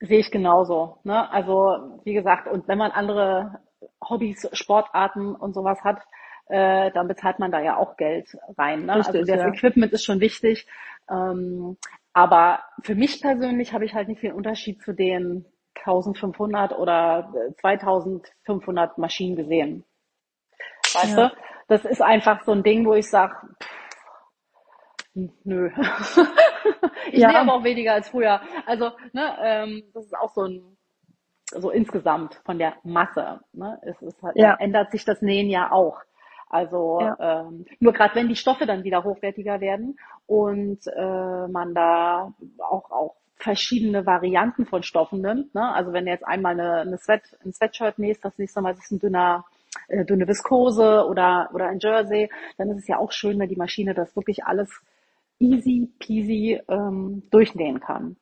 Sehe 0.00 0.18
ich 0.18 0.30
genauso. 0.30 0.98
Ne? 1.04 1.30
Also, 1.30 2.00
wie 2.04 2.12
gesagt, 2.12 2.46
und 2.46 2.68
wenn 2.68 2.76
man 2.76 2.90
andere 2.90 3.60
Hobbys, 4.06 4.48
Sportarten 4.52 5.34
und 5.34 5.54
sowas 5.54 5.78
hat, 5.82 6.02
äh, 6.48 6.90
dann 6.92 7.08
bezahlt 7.08 7.38
man 7.38 7.50
da 7.50 7.60
ja 7.60 7.76
auch 7.76 7.96
Geld 7.96 8.36
rein. 8.56 8.86
Ne? 8.86 8.96
Richtig, 8.96 9.20
also 9.20 9.32
das 9.32 9.42
ja. 9.42 9.48
Equipment 9.48 9.92
ist 9.92 10.04
schon 10.04 10.20
wichtig. 10.20 10.66
Ähm, 11.10 11.76
aber 12.12 12.60
für 12.82 12.94
mich 12.94 13.20
persönlich 13.20 13.72
habe 13.72 13.84
ich 13.84 13.94
halt 13.94 14.08
nicht 14.08 14.20
viel 14.20 14.32
Unterschied 14.32 14.82
zu 14.82 14.92
den 14.92 15.44
1500 15.76 16.72
oder 16.72 17.32
2500 17.60 18.90
äh, 18.90 19.00
Maschinen 19.00 19.36
gesehen. 19.36 19.84
Weißt 20.94 21.16
ja. 21.16 21.28
du? 21.28 21.36
Das 21.68 21.84
ist 21.84 22.02
einfach 22.02 22.42
so 22.44 22.52
ein 22.52 22.62
Ding, 22.62 22.86
wo 22.86 22.94
ich 22.94 23.08
sage, 23.08 23.36
nö. 25.14 25.70
ich 27.12 27.20
ja. 27.20 27.40
aber 27.40 27.54
auch 27.54 27.64
weniger 27.64 27.92
als 27.92 28.08
früher. 28.08 28.40
Also, 28.66 28.92
ne, 29.12 29.36
ähm, 29.42 29.82
das 29.92 30.06
ist 30.06 30.16
auch 30.16 30.32
so 30.32 30.44
ein 30.44 30.78
so 31.50 31.70
insgesamt 31.70 32.40
von 32.44 32.58
der 32.58 32.74
Masse. 32.82 33.40
Ne, 33.52 33.78
es 33.82 34.00
ist 34.02 34.22
halt, 34.22 34.36
ja. 34.36 34.56
ändert 34.58 34.90
sich 34.90 35.04
das 35.04 35.22
Nähen 35.22 35.48
ja 35.48 35.70
auch. 35.72 36.00
Also 36.50 37.00
ja. 37.00 37.44
ähm, 37.46 37.66
nur 37.78 37.92
gerade 37.92 38.14
wenn 38.14 38.28
die 38.28 38.36
Stoffe 38.36 38.66
dann 38.66 38.84
wieder 38.84 39.04
hochwertiger 39.04 39.60
werden 39.60 39.98
und 40.26 40.86
äh, 40.86 41.48
man 41.48 41.74
da 41.74 42.32
auch 42.58 42.90
auch 42.90 43.14
verschiedene 43.36 44.04
Varianten 44.04 44.66
von 44.66 44.82
Stoffen 44.82 45.20
nimmt. 45.20 45.54
Ne? 45.54 45.72
Also 45.72 45.92
wenn 45.92 46.06
du 46.06 46.10
jetzt 46.10 46.26
einmal 46.26 46.58
eine, 46.58 46.80
eine 46.80 46.98
Sweat, 46.98 47.22
ein 47.44 47.52
Sweatshirt 47.52 47.98
nähst, 47.98 48.24
das 48.24 48.36
nächste 48.38 48.60
Mal 48.60 48.72
ist 48.72 48.84
es 48.84 48.90
ein 48.90 48.98
dünner 48.98 49.44
äh, 49.88 50.04
dünne 50.04 50.26
Viskose 50.26 51.06
oder 51.06 51.50
oder 51.52 51.68
ein 51.68 51.78
Jersey, 51.80 52.30
dann 52.56 52.70
ist 52.70 52.78
es 52.78 52.88
ja 52.88 52.98
auch 52.98 53.12
schön, 53.12 53.38
wenn 53.38 53.48
die 53.48 53.56
Maschine 53.56 53.94
das 53.94 54.16
wirklich 54.16 54.44
alles 54.44 54.70
easy 55.38 55.90
peasy 55.98 56.60
ähm, 56.68 57.22
durchnähen 57.30 57.80
kann. 57.80 58.16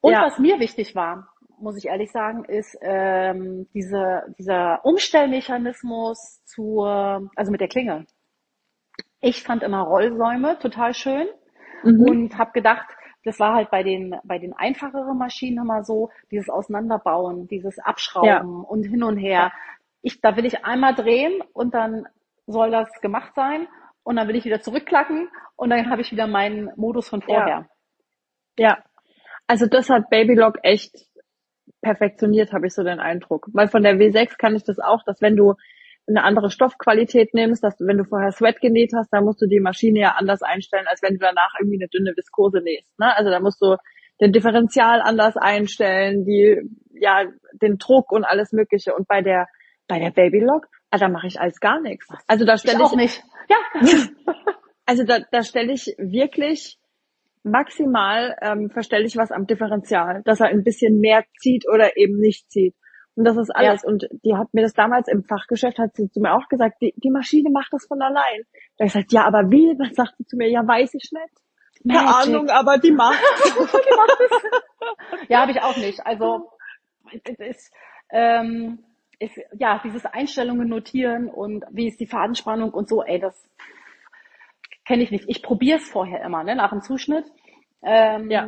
Und 0.00 0.12
ja. 0.12 0.22
was 0.22 0.38
mir 0.38 0.58
wichtig 0.60 0.94
war, 0.94 1.28
muss 1.58 1.76
ich 1.76 1.86
ehrlich 1.86 2.10
sagen, 2.10 2.44
ist 2.44 2.76
ähm, 2.80 3.68
diese, 3.74 4.34
dieser 4.38 4.84
Umstellmechanismus 4.84 6.42
zur, 6.44 7.30
also 7.34 7.50
mit 7.50 7.60
der 7.60 7.68
Klinge. 7.68 8.06
Ich 9.20 9.42
fand 9.42 9.62
immer 9.62 9.82
Rollsäume 9.82 10.58
total 10.58 10.94
schön 10.94 11.26
mhm. 11.82 12.00
und 12.00 12.38
habe 12.38 12.52
gedacht, 12.52 12.86
das 13.24 13.40
war 13.40 13.54
halt 13.54 13.70
bei 13.70 13.82
den 13.82 14.14
bei 14.22 14.38
den 14.38 14.52
einfacheren 14.52 15.18
Maschinen 15.18 15.58
immer 15.58 15.82
so, 15.82 16.10
dieses 16.30 16.48
Auseinanderbauen, 16.48 17.48
dieses 17.48 17.78
Abschrauben 17.80 18.28
ja. 18.28 18.40
und 18.40 18.84
hin 18.84 19.02
und 19.02 19.16
her. 19.16 19.52
Ich, 20.02 20.20
da 20.20 20.36
will 20.36 20.44
ich 20.44 20.64
einmal 20.64 20.94
drehen 20.94 21.42
und 21.52 21.74
dann 21.74 22.06
soll 22.46 22.70
das 22.70 22.88
gemacht 23.00 23.34
sein 23.34 23.66
und 24.04 24.16
dann 24.16 24.28
will 24.28 24.36
ich 24.36 24.44
wieder 24.44 24.60
zurückklacken 24.60 25.28
und 25.56 25.70
dann 25.70 25.90
habe 25.90 26.02
ich 26.02 26.12
wieder 26.12 26.28
meinen 26.28 26.70
Modus 26.76 27.08
von 27.08 27.22
vorher. 27.22 27.68
Ja. 28.56 28.68
ja. 28.68 28.78
Also 29.48 29.66
das 29.66 29.90
hat 29.90 30.08
Babylock 30.10 30.58
echt 30.62 30.94
perfektioniert, 31.82 32.52
habe 32.52 32.66
ich 32.66 32.74
so 32.74 32.82
den 32.82 33.00
Eindruck. 33.00 33.48
Weil 33.52 33.68
von 33.68 33.82
der 33.82 33.96
W6 33.96 34.36
kann 34.38 34.56
ich 34.56 34.64
das 34.64 34.78
auch, 34.78 35.02
dass 35.04 35.20
wenn 35.20 35.36
du 35.36 35.54
eine 36.08 36.22
andere 36.22 36.50
Stoffqualität 36.50 37.34
nimmst, 37.34 37.64
dass 37.64 37.80
wenn 37.80 37.98
du 37.98 38.04
vorher 38.04 38.30
Sweat 38.30 38.60
genäht 38.60 38.92
hast, 38.96 39.12
dann 39.12 39.24
musst 39.24 39.42
du 39.42 39.46
die 39.46 39.60
Maschine 39.60 40.00
ja 40.00 40.14
anders 40.16 40.42
einstellen, 40.42 40.86
als 40.86 41.02
wenn 41.02 41.14
du 41.14 41.18
danach 41.18 41.54
irgendwie 41.58 41.78
eine 41.78 41.88
dünne 41.88 42.12
Viskose 42.16 42.60
nähst. 42.60 42.96
Ne? 42.98 43.16
Also 43.16 43.30
da 43.30 43.40
musst 43.40 43.60
du 43.60 43.76
den 44.20 44.32
Differential 44.32 45.00
anders 45.02 45.36
einstellen, 45.36 46.24
die, 46.24 46.60
ja, 46.92 47.24
den 47.52 47.78
Druck 47.78 48.12
und 48.12 48.24
alles 48.24 48.52
Mögliche. 48.52 48.94
Und 48.94 49.08
bei 49.08 49.20
der, 49.20 49.46
bei 49.88 49.98
der 49.98 50.10
Babylock, 50.10 50.66
ah, 50.90 50.98
da 50.98 51.08
mache 51.08 51.26
ich 51.26 51.40
alles 51.40 51.60
gar 51.60 51.80
nichts. 51.80 52.06
Also 52.26 52.44
da 52.44 52.56
stelle 52.56 52.78
ich, 52.78 52.80
ich 52.80 52.86
auch 52.86 52.96
nicht. 52.96 53.22
Ja. 53.48 53.56
also 54.86 55.04
da, 55.04 55.18
da 55.30 55.42
stelle 55.42 55.72
ich 55.72 55.94
wirklich 55.98 56.78
maximal 57.46 58.36
ähm, 58.42 58.70
verstelle 58.70 59.04
ich 59.04 59.16
was 59.16 59.30
am 59.30 59.46
Differential, 59.46 60.22
dass 60.24 60.40
er 60.40 60.48
ein 60.48 60.64
bisschen 60.64 61.00
mehr 61.00 61.24
zieht 61.38 61.64
oder 61.72 61.96
eben 61.96 62.18
nicht 62.18 62.50
zieht. 62.50 62.74
Und 63.14 63.24
das 63.24 63.36
ist 63.38 63.50
alles. 63.50 63.82
Ja. 63.82 63.88
Und 63.88 64.06
die 64.24 64.34
hat 64.34 64.52
mir 64.52 64.62
das 64.62 64.74
damals 64.74 65.08
im 65.08 65.24
Fachgeschäft, 65.24 65.78
hat 65.78 65.96
sie 65.96 66.10
zu 66.10 66.20
mir 66.20 66.34
auch 66.34 66.48
gesagt, 66.48 66.76
die, 66.82 66.92
die 66.96 67.10
Maschine 67.10 67.50
macht 67.50 67.72
das 67.72 67.86
von 67.86 68.02
allein. 68.02 68.42
Da 68.76 68.82
habe 68.82 68.88
ich 68.88 68.92
gesagt, 68.92 69.12
ja, 69.12 69.24
aber 69.24 69.50
wie? 69.50 69.74
Was 69.78 69.94
sagt 69.94 70.16
sie 70.18 70.26
zu 70.26 70.36
mir? 70.36 70.50
Ja, 70.50 70.66
weiß 70.66 70.92
ich 70.94 71.10
nicht. 71.12 71.92
Keine 71.94 72.04
Magic. 72.04 72.34
Ahnung, 72.34 72.48
aber 72.50 72.78
die 72.78 72.92
macht. 72.92 73.22
die 73.44 73.96
macht 73.96 74.18
es. 74.20 75.28
ja, 75.28 75.40
habe 75.40 75.52
ich 75.52 75.62
auch 75.62 75.76
nicht. 75.76 76.04
Also 76.04 76.50
es 77.24 77.38
ist, 77.38 77.72
ähm, 78.10 78.84
ist, 79.18 79.38
ja, 79.58 79.80
dieses 79.82 80.04
Einstellungen 80.04 80.68
notieren 80.68 81.28
und 81.28 81.64
wie 81.70 81.88
ist 81.88 82.00
die 82.00 82.06
Fadenspannung 82.06 82.70
und 82.70 82.88
so, 82.88 83.02
ey, 83.02 83.18
das 83.18 83.48
kenne 84.86 85.02
ich 85.02 85.10
nicht. 85.10 85.24
Ich 85.28 85.42
probiere 85.42 85.78
es 85.78 85.88
vorher 85.88 86.22
immer, 86.22 86.44
ne? 86.44 86.56
nach 86.56 86.70
dem 86.70 86.82
Zuschnitt. 86.82 87.26
Ähm, 87.82 88.30
ja. 88.30 88.46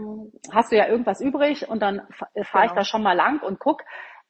Hast 0.52 0.72
du 0.72 0.76
ja 0.76 0.88
irgendwas 0.88 1.20
übrig 1.20 1.68
und 1.68 1.80
dann 1.80 2.02
fahre 2.10 2.30
genau. 2.42 2.64
ich 2.64 2.72
da 2.72 2.84
schon 2.84 3.02
mal 3.02 3.14
lang 3.14 3.42
und 3.42 3.58
guck. 3.58 3.82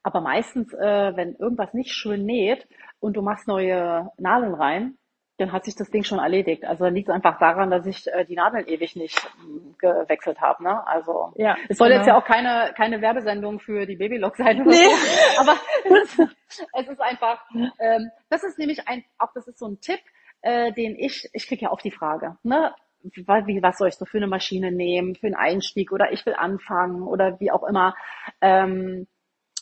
Aber 0.03 0.21
meistens, 0.21 0.73
äh, 0.75 1.17
wenn 1.17 1.35
irgendwas 1.35 1.75
nicht 1.75 1.93
schön 1.93 2.25
näht 2.25 2.67
und 3.01 3.17
du 3.17 3.23
machst 3.23 3.47
neue 3.47 4.11
Nadeln 4.19 4.55
rein, 4.55 4.99
dann 5.39 5.53
hat 5.53 5.65
sich 5.65 5.77
das 5.77 5.91
Ding 5.91 6.03
schon 6.03 6.19
erledigt. 6.19 6.65
Also 6.65 6.85
dann 6.85 6.95
liegt 6.95 7.09
es 7.09 7.15
einfach 7.15 7.39
daran, 7.39 7.71
dass 7.71 7.87
ich 7.87 8.07
äh, 8.09 8.25
die 8.25 8.35
Nadeln 8.35 8.67
ewig 8.67 8.97
nicht 8.97 9.17
äh, 9.25 9.73
gewechselt 9.79 10.41
habe. 10.41 10.65
Ne? 10.65 10.87
Also 10.87 11.33
ja, 11.37 11.57
es 11.69 11.79
soll 11.79 11.89
genau. 11.89 12.01
jetzt 12.01 12.09
ja 12.09 12.19
auch 12.19 12.25
keine 12.25 12.73
keine 12.77 13.01
Werbesendung 13.01 13.61
für 13.61 13.87
die 13.87 13.97
Babylock 13.97 14.37
sein 14.37 14.61
oder 14.61 14.71
nee. 14.71 14.77
so. 14.77 15.41
Aber 15.41 15.57
es 16.03 16.19
ist, 16.19 16.67
es 16.73 16.89
ist 16.89 17.01
einfach, 17.01 17.45
ähm, 17.55 18.11
das 18.31 18.43
ist 18.43 18.59
nämlich 18.59 18.89
ein, 18.89 19.05
auch 19.19 19.33
das 19.33 19.47
ist 19.47 19.59
so 19.59 19.69
ein 19.69 19.81
Tipp, 19.81 20.01
äh, 20.43 20.73
den 20.73 20.97
ich, 20.97 21.29
ich 21.33 21.47
kriege 21.47 21.67
ja 21.67 21.73
oft 21.73 21.85
die 21.85 21.91
Frage, 21.91 22.37
ne? 22.43 22.75
Wie, 23.03 23.63
was 23.63 23.79
soll 23.79 23.89
ich 23.89 23.95
so 23.95 24.05
für 24.05 24.19
eine 24.19 24.27
Maschine 24.27 24.73
nehmen, 24.73 25.15
für 25.15 25.27
einen 25.27 25.37
Einstieg 25.37 25.93
oder 25.93 26.11
ich 26.13 26.27
will 26.27 26.35
anfangen 26.35 27.03
oder 27.03 27.39
wie 27.39 27.53
auch 27.53 27.63
immer. 27.63 27.95
Ähm, 28.41 29.07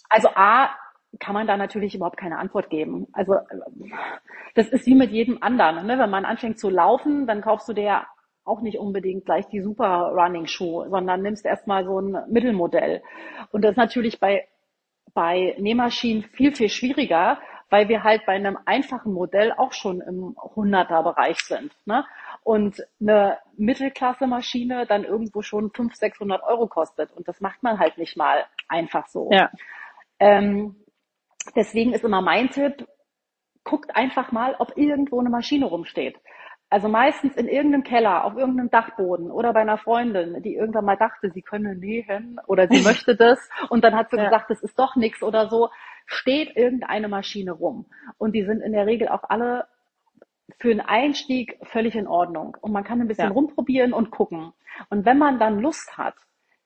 also 0.08 0.28
A, 0.34 0.70
kann 1.20 1.34
man 1.34 1.46
da 1.46 1.56
natürlich 1.56 1.94
überhaupt 1.94 2.16
keine 2.16 2.38
Antwort 2.38 2.70
geben. 2.70 3.06
Also 3.12 3.34
das 4.54 4.68
ist 4.68 4.86
wie 4.86 4.94
mit 4.94 5.10
jedem 5.10 5.42
anderen. 5.42 5.86
Ne? 5.86 5.98
Wenn 5.98 6.10
man 6.10 6.24
anfängt 6.24 6.58
zu 6.58 6.70
laufen, 6.70 7.26
dann 7.26 7.42
kaufst 7.42 7.68
du 7.68 7.72
dir 7.72 8.06
auch 8.44 8.60
nicht 8.60 8.78
unbedingt 8.78 9.24
gleich 9.24 9.46
die 9.48 9.60
super 9.60 10.12
Running 10.14 10.46
Shoe, 10.46 10.88
sondern 10.88 11.22
nimmst 11.22 11.44
erstmal 11.44 11.84
so 11.84 12.00
ein 12.00 12.16
Mittelmodell. 12.30 13.02
Und 13.50 13.62
das 13.62 13.72
ist 13.72 13.76
natürlich 13.76 14.20
bei, 14.20 14.46
bei 15.14 15.56
Nähmaschinen 15.58 16.22
viel, 16.22 16.54
viel 16.54 16.68
schwieriger, 16.68 17.38
weil 17.68 17.88
wir 17.88 18.04
halt 18.04 18.26
bei 18.26 18.34
einem 18.34 18.58
einfachen 18.64 19.12
Modell 19.12 19.52
auch 19.52 19.72
schon 19.72 20.00
im 20.00 20.36
100er 20.36 21.02
Bereich 21.02 21.40
sind. 21.40 21.72
Ne? 21.84 22.04
Und 22.42 22.82
eine 23.00 23.38
Mittelklasse-Maschine 23.56 24.86
dann 24.86 25.04
irgendwo 25.04 25.42
schon 25.42 25.70
500, 25.70 25.96
600 25.96 26.42
Euro 26.44 26.68
kostet. 26.68 27.10
Und 27.12 27.26
das 27.26 27.40
macht 27.40 27.62
man 27.62 27.78
halt 27.78 27.98
nicht 27.98 28.16
mal 28.16 28.44
einfach 28.68 29.08
so. 29.08 29.30
Ja. 29.32 29.50
Ähm, 30.20 30.76
deswegen 31.54 31.92
ist 31.92 32.04
immer 32.04 32.22
mein 32.22 32.50
Tipp, 32.50 32.86
guckt 33.64 33.96
einfach 33.96 34.30
mal, 34.30 34.54
ob 34.58 34.76
irgendwo 34.76 35.18
eine 35.18 35.30
Maschine 35.30 35.66
rumsteht. 35.66 36.16
Also 36.68 36.88
meistens 36.88 37.36
in 37.36 37.46
irgendeinem 37.46 37.84
Keller, 37.84 38.24
auf 38.24 38.36
irgendeinem 38.36 38.70
Dachboden 38.70 39.30
oder 39.30 39.52
bei 39.52 39.60
einer 39.60 39.78
Freundin, 39.78 40.42
die 40.42 40.54
irgendwann 40.54 40.84
mal 40.84 40.96
dachte, 40.96 41.30
sie 41.30 41.42
könne 41.42 41.76
nähen 41.76 42.40
oder 42.48 42.66
sie 42.66 42.80
möchte 42.84 43.14
das 43.14 43.38
und 43.68 43.84
dann 43.84 43.94
hat 43.94 44.10
sie 44.10 44.16
ja. 44.16 44.24
gesagt, 44.24 44.50
das 44.50 44.62
ist 44.62 44.78
doch 44.78 44.96
nichts 44.96 45.22
oder 45.22 45.48
so, 45.48 45.70
steht 46.06 46.56
irgendeine 46.56 47.08
Maschine 47.08 47.52
rum. 47.52 47.86
Und 48.18 48.32
die 48.32 48.44
sind 48.44 48.60
in 48.60 48.72
der 48.72 48.86
Regel 48.86 49.08
auch 49.08 49.24
alle 49.24 49.66
für 50.58 50.70
einen 50.70 50.80
Einstieg 50.80 51.58
völlig 51.62 51.94
in 51.94 52.06
Ordnung. 52.06 52.56
Und 52.60 52.72
man 52.72 52.84
kann 52.84 53.00
ein 53.00 53.08
bisschen 53.08 53.28
ja. 53.28 53.32
rumprobieren 53.32 53.92
und 53.92 54.10
gucken. 54.10 54.52
Und 54.90 55.04
wenn 55.04 55.18
man 55.18 55.38
dann 55.38 55.60
Lust 55.60 55.98
hat, 55.98 56.14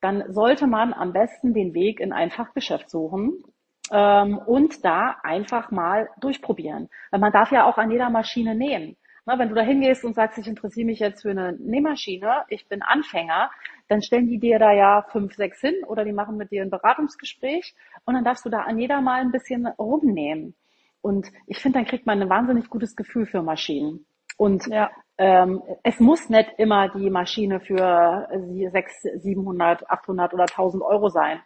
dann 0.00 0.32
sollte 0.32 0.66
man 0.66 0.92
am 0.92 1.12
besten 1.12 1.54
den 1.54 1.74
Weg 1.74 2.00
in 2.00 2.12
ein 2.12 2.30
Fachgeschäft 2.30 2.90
suchen 2.90 3.42
ähm, 3.90 4.38
und 4.38 4.84
da 4.84 5.16
einfach 5.22 5.70
mal 5.70 6.08
durchprobieren. 6.20 6.88
Weil 7.10 7.20
man 7.20 7.32
darf 7.32 7.50
ja 7.52 7.64
auch 7.64 7.78
an 7.78 7.90
jeder 7.90 8.10
Maschine 8.10 8.54
nähen. 8.54 8.96
Na, 9.26 9.38
wenn 9.38 9.50
du 9.50 9.54
da 9.54 9.62
hingehst 9.62 10.04
und 10.04 10.14
sagst, 10.14 10.38
ich 10.38 10.48
interessiere 10.48 10.86
mich 10.86 10.98
jetzt 10.98 11.22
für 11.22 11.30
eine 11.30 11.52
Nähmaschine, 11.52 12.44
ich 12.48 12.68
bin 12.68 12.82
Anfänger, 12.82 13.50
dann 13.90 14.02
stellen 14.02 14.28
die 14.28 14.38
dir 14.38 14.60
da 14.60 14.72
ja 14.72 15.02
fünf, 15.10 15.34
sechs 15.34 15.60
hin 15.60 15.74
oder 15.84 16.04
die 16.04 16.12
machen 16.12 16.36
mit 16.36 16.52
dir 16.52 16.62
ein 16.62 16.70
Beratungsgespräch 16.70 17.74
und 18.04 18.14
dann 18.14 18.22
darfst 18.22 18.44
du 18.44 18.48
da 18.48 18.60
an 18.60 18.78
jeder 18.78 19.00
mal 19.00 19.20
ein 19.20 19.32
bisschen 19.32 19.66
rumnähen. 19.66 20.54
Und 21.02 21.26
ich 21.48 21.58
finde, 21.58 21.80
dann 21.80 21.88
kriegt 21.88 22.06
man 22.06 22.22
ein 22.22 22.28
wahnsinnig 22.28 22.70
gutes 22.70 22.94
Gefühl 22.94 23.26
für 23.26 23.42
Maschinen. 23.42 24.06
Und 24.36 24.66
ja. 24.68 24.90
ähm, 25.18 25.60
es 25.82 25.98
muss 25.98 26.28
nicht 26.28 26.52
immer 26.56 26.88
die 26.90 27.10
Maschine 27.10 27.58
für 27.58 28.28
600, 28.30 29.22
700, 29.22 29.90
800 29.90 30.34
oder 30.34 30.44
1000 30.44 30.84
Euro 30.84 31.08
sein. 31.08 31.40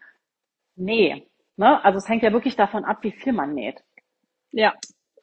Nee. 0.77 1.27
Ne? 1.57 1.83
Also 1.83 1.97
es 1.97 2.09
hängt 2.09 2.23
ja 2.23 2.33
wirklich 2.33 2.57
davon 2.57 2.85
ab, 2.85 2.99
wie 3.01 3.13
viel 3.13 3.33
man 3.33 3.55
näht. 3.55 3.83
Ja, 4.51 4.75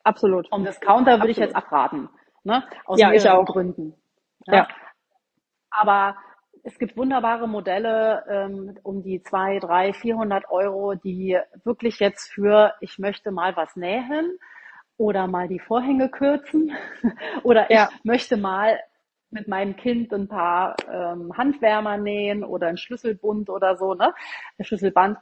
absolut. 0.04 0.50
Vom 0.50 0.66
Discounter 0.66 1.20
würde 1.20 1.32
ich 1.32 1.38
jetzt 1.38 1.56
abraten. 1.56 2.10
Ne? 2.44 2.64
Aus 2.86 3.00
ja, 3.00 3.12
auch. 3.38 3.46
Gründen. 3.46 3.94
Ja. 4.48 4.56
ja. 4.56 4.68
Aber 5.70 6.16
es 6.64 6.78
gibt 6.78 6.98
wunderbare 6.98 7.48
Modelle 7.48 8.24
ähm, 8.30 8.78
um 8.84 9.04
die 9.04 9.22
zwei, 9.24 9.60
drei, 9.60 9.94
vierhundert 9.94 10.50
Euro, 10.50 10.96
die 10.96 11.38
wirklich 11.64 12.00
jetzt 12.00 12.32
für, 12.32 12.74
ich 12.82 13.00
möchte 13.00 13.32
mal 13.32 13.56
was 13.56 13.76
nähen 13.76 14.38
oder 14.98 15.28
mal 15.28 15.48
die 15.48 15.60
Vorhänge 15.60 16.10
kürzen 16.10 16.72
oder 17.44 17.72
ja. 17.72 17.90
ich 17.94 18.04
möchte 18.06 18.38
mal 18.38 18.80
mit 19.32 19.48
meinem 19.48 19.76
Kind 19.76 20.14
ein 20.14 20.28
paar 20.28 20.76
ähm, 20.92 21.36
Handwärmer 21.38 21.98
nähen 21.98 22.44
oder 22.44 22.68
ein 22.68 22.78
Schlüsselbund 22.78 23.50
oder 23.50 23.78
so, 23.78 23.94
ne? 23.94 24.14
Ein 24.58 24.66
Schlüsselband, 24.66 25.18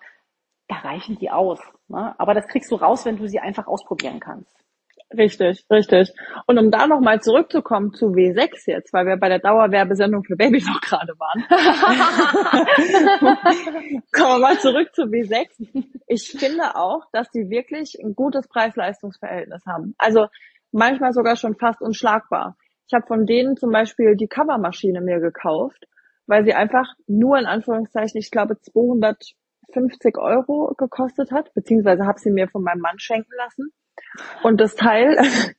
da 0.67 0.75
reichen 0.77 1.17
die 1.19 1.29
aus. 1.29 1.60
Ne? 1.88 2.15
Aber 2.17 2.34
das 2.34 2.48
kriegst 2.48 2.72
du 2.72 2.75
raus, 2.75 3.05
wenn 3.05 3.17
du 3.17 3.27
sie 3.27 3.39
einfach 3.39 3.67
ausprobieren 3.67 4.19
kannst. 4.19 4.55
Richtig, 5.17 5.65
richtig. 5.71 6.13
Und 6.45 6.59
um 6.59 6.69
da 6.69 6.85
nochmal 6.85 7.19
zurückzukommen 7.19 7.93
zu 7.93 8.07
W6 8.07 8.65
jetzt, 8.67 8.93
weil 8.93 9.07
wir 9.07 9.17
bei 9.17 9.27
der 9.27 9.39
Dauerwerbesendung 9.39 10.24
für 10.24 10.35
Babys 10.35 10.67
auch 10.69 10.81
gerade 10.81 11.13
waren. 11.17 11.45
Kommen 14.13 14.33
wir 14.33 14.39
mal 14.39 14.59
zurück 14.59 14.93
zu 14.93 15.03
W6. 15.03 15.48
Ich 16.05 16.29
finde 16.29 16.75
auch, 16.75 17.05
dass 17.11 17.31
die 17.31 17.50
wirklich 17.50 17.98
ein 18.03 18.13
gutes 18.13 18.48
Preis-Leistungs-Verhältnis 18.48 19.65
haben. 19.65 19.95
Also 19.98 20.27
manchmal 20.72 21.13
sogar 21.13 21.37
schon 21.37 21.55
fast 21.55 21.81
unschlagbar. 21.81 22.55
Ich 22.87 22.93
habe 22.93 23.07
von 23.07 23.25
denen 23.25 23.57
zum 23.57 23.72
Beispiel 23.72 24.15
die 24.15 24.27
Covermaschine 24.27 25.01
mir 25.01 25.19
gekauft, 25.19 25.87
weil 26.27 26.45
sie 26.45 26.53
einfach 26.53 26.85
nur 27.07 27.39
in 27.39 27.48
Anführungszeichen, 27.48 28.19
ich 28.19 28.29
glaube, 28.29 28.61
250 28.61 30.17
Euro 30.17 30.75
gekostet 30.77 31.31
hat, 31.31 31.51
beziehungsweise 31.55 32.05
habe 32.05 32.19
sie 32.19 32.29
mir 32.29 32.48
von 32.48 32.61
meinem 32.61 32.81
Mann 32.81 33.00
schenken 33.00 33.33
lassen. 33.37 33.72
Und 34.44 34.59
das 34.59 34.75
Teil, 34.75 35.18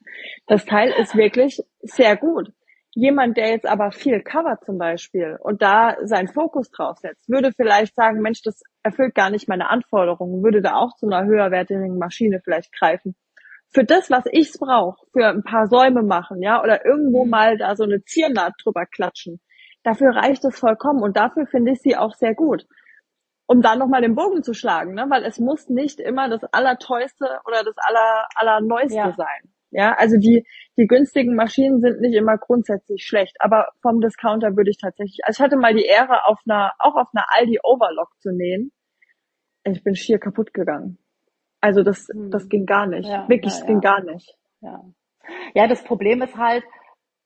das 0.46 0.64
Teil 0.64 0.92
ist 0.98 1.16
wirklich 1.16 1.60
sehr 1.80 2.16
gut. 2.16 2.52
Jemand, 2.92 3.36
der 3.36 3.50
jetzt 3.50 3.66
aber 3.66 3.92
viel 3.92 4.20
covert 4.20 4.64
zum 4.64 4.76
Beispiel 4.76 5.38
und 5.40 5.62
da 5.62 5.96
seinen 6.02 6.26
Fokus 6.26 6.70
drauf 6.70 6.98
setzt, 6.98 7.28
würde 7.28 7.52
vielleicht 7.52 7.94
sagen, 7.94 8.20
Mensch, 8.20 8.42
das 8.42 8.62
erfüllt 8.82 9.14
gar 9.14 9.30
nicht 9.30 9.48
meine 9.48 9.70
Anforderungen, 9.70 10.42
würde 10.42 10.60
da 10.60 10.74
auch 10.74 10.96
zu 10.96 11.06
einer 11.06 11.24
höherwertigen 11.24 11.98
Maschine 11.98 12.40
vielleicht 12.42 12.72
greifen. 12.72 13.14
Für 13.68 13.84
das, 13.84 14.10
was 14.10 14.24
ich's 14.32 14.58
brauche, 14.58 15.06
für 15.12 15.28
ein 15.28 15.44
paar 15.44 15.68
Säume 15.68 16.02
machen, 16.02 16.42
ja, 16.42 16.60
oder 16.60 16.84
irgendwo 16.84 17.24
mhm. 17.24 17.30
mal 17.30 17.58
da 17.58 17.76
so 17.76 17.84
eine 17.84 18.02
Ziernaht 18.02 18.54
drüber 18.64 18.84
klatschen, 18.86 19.40
dafür 19.84 20.16
reicht 20.16 20.44
es 20.44 20.58
vollkommen 20.58 21.02
und 21.02 21.16
dafür 21.16 21.46
finde 21.46 21.72
ich 21.72 21.80
sie 21.80 21.96
auch 21.96 22.14
sehr 22.14 22.34
gut 22.34 22.66
um 23.50 23.62
dann 23.62 23.80
nochmal 23.80 24.00
den 24.00 24.14
Bogen 24.14 24.44
zu 24.44 24.54
schlagen, 24.54 24.94
ne? 24.94 25.06
weil 25.08 25.24
es 25.24 25.40
muss 25.40 25.68
nicht 25.68 25.98
immer 25.98 26.28
das 26.28 26.44
Allerteueste 26.52 27.24
oder 27.44 27.64
das 27.64 27.74
Aller, 27.78 28.28
Allerneueste 28.36 28.96
ja. 28.96 29.12
sein. 29.12 29.50
Ja, 29.72 29.94
also 29.94 30.16
die, 30.18 30.46
die 30.76 30.86
günstigen 30.86 31.34
Maschinen 31.34 31.80
sind 31.80 32.00
nicht 32.00 32.14
immer 32.14 32.38
grundsätzlich 32.38 33.04
schlecht, 33.04 33.34
aber 33.40 33.70
vom 33.82 34.00
Discounter 34.00 34.56
würde 34.56 34.70
ich 34.70 34.78
tatsächlich, 34.80 35.18
also 35.24 35.40
ich 35.40 35.44
hatte 35.44 35.56
mal 35.56 35.74
die 35.74 35.84
Ehre, 35.84 36.26
auf 36.26 36.38
einer, 36.48 36.74
auch 36.78 36.94
auf 36.94 37.08
einer 37.12 37.24
Aldi 37.30 37.58
Overlock 37.64 38.10
zu 38.20 38.30
nähen. 38.30 38.70
Ich 39.64 39.82
bin 39.82 39.96
schier 39.96 40.20
kaputt 40.20 40.54
gegangen. 40.54 40.98
Also 41.60 41.82
das, 41.82 42.06
hm. 42.06 42.30
das 42.30 42.48
ging 42.48 42.66
gar 42.66 42.86
nicht. 42.86 43.08
Ja, 43.08 43.28
Wirklich, 43.28 43.58
ja, 43.58 43.66
ging 43.66 43.80
gar 43.80 44.00
nicht. 44.04 44.32
Ja. 44.60 44.84
ja, 45.54 45.66
das 45.66 45.82
Problem 45.82 46.22
ist 46.22 46.36
halt, 46.36 46.62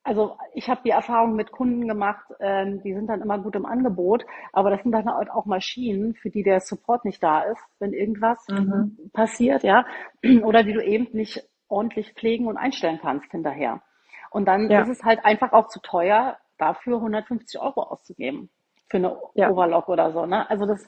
also 0.05 0.37
ich 0.53 0.69
habe 0.69 0.83
die 0.85 0.91
Erfahrung 0.91 1.35
mit 1.35 1.51
Kunden 1.51 1.89
gemacht, 1.89 2.27
ähm, 2.39 2.83
die 2.83 2.93
sind 2.93 3.07
dann 3.07 3.23
immer 3.23 3.39
gut 3.39 3.57
im 3.57 3.65
Angebot, 3.65 4.27
aber 4.53 4.71
das 4.71 4.83
sind 4.83 4.93
dann 4.93 5.13
halt 5.13 5.31
auch 5.31 5.47
Maschinen, 5.47 6.15
für 6.15 6.31
die 6.31 6.43
der 6.43 6.61
Support 6.61 7.07
nicht 7.07 7.23
da 7.23 7.41
ist, 7.41 7.63
wenn 7.79 7.95
irgendwas 7.95 8.47
mhm. 8.49 9.11
passiert, 9.15 9.63
ja, 9.63 9.87
oder 10.45 10.63
die 10.63 10.75
du 10.75 10.85
eben 10.85 11.09
nicht 11.17 11.43
ordentlich 11.69 12.13
pflegen 12.13 12.47
und 12.47 12.59
einstellen 12.59 12.99
kannst 13.01 13.31
hinterher. 13.31 13.83
Und 14.31 14.47
dann 14.47 14.71
ja. 14.71 14.83
ist 14.83 14.91
es 14.91 15.05
halt 15.05 15.25
einfach 15.25 15.53
auch 15.53 15.69
zu 15.69 15.81
teuer, 15.81 16.37
dafür 16.59 16.97
150 16.97 17.61
Euro 17.61 17.83
auszugeben 17.83 18.51
für 18.89 18.99
eine 18.99 19.17
ja. 19.35 19.51
Overlock 19.51 19.89
oder 19.89 20.13
so. 20.13 20.27
Ne? 20.27 20.49
Also 20.51 20.67
das 20.67 20.87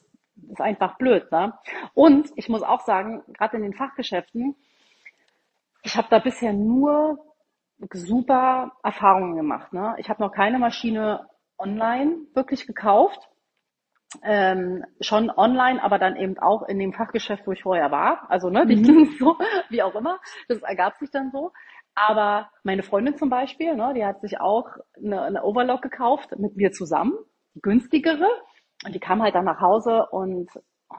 ist 0.50 0.60
einfach 0.60 0.98
blöd. 0.98 1.30
Ne? 1.32 1.54
Und 1.94 2.30
ich 2.36 2.48
muss 2.48 2.62
auch 2.62 2.80
sagen, 2.80 3.22
gerade 3.28 3.56
in 3.56 3.62
den 3.62 3.72
Fachgeschäften, 3.72 4.56
ich 5.82 5.96
habe 5.96 6.08
da 6.10 6.18
bisher 6.18 6.52
nur 6.52 7.18
super 7.92 8.72
Erfahrungen 8.82 9.36
gemacht. 9.36 9.72
Ne? 9.72 9.94
Ich 9.98 10.08
habe 10.08 10.22
noch 10.22 10.32
keine 10.32 10.58
Maschine 10.58 11.26
online 11.58 12.16
wirklich 12.34 12.66
gekauft. 12.66 13.28
Ähm, 14.22 14.84
schon 15.00 15.30
online, 15.30 15.82
aber 15.82 15.98
dann 15.98 16.16
eben 16.16 16.38
auch 16.38 16.62
in 16.68 16.78
dem 16.78 16.92
Fachgeschäft, 16.92 17.46
wo 17.46 17.52
ich 17.52 17.62
vorher 17.62 17.90
war. 17.90 18.30
Also 18.30 18.50
ne, 18.50 18.66
die 18.66 18.76
mhm. 18.76 19.16
so, 19.18 19.36
wie 19.68 19.82
auch 19.82 19.94
immer. 19.94 20.18
Das 20.48 20.62
ergab 20.62 20.96
sich 20.96 21.10
dann 21.10 21.30
so. 21.32 21.52
Aber 21.94 22.50
meine 22.62 22.82
Freundin 22.82 23.16
zum 23.16 23.30
Beispiel, 23.30 23.74
ne, 23.74 23.92
die 23.94 24.04
hat 24.04 24.20
sich 24.20 24.40
auch 24.40 24.68
eine, 24.96 25.22
eine 25.22 25.44
Overlock 25.44 25.82
gekauft 25.82 26.38
mit 26.38 26.56
mir 26.56 26.70
zusammen, 26.70 27.14
die 27.54 27.60
günstigere. 27.60 28.28
Und 28.84 28.94
die 28.94 29.00
kam 29.00 29.22
halt 29.22 29.34
dann 29.34 29.46
nach 29.46 29.60
Hause 29.60 30.06
und, 30.10 30.50
oh, 30.90 30.94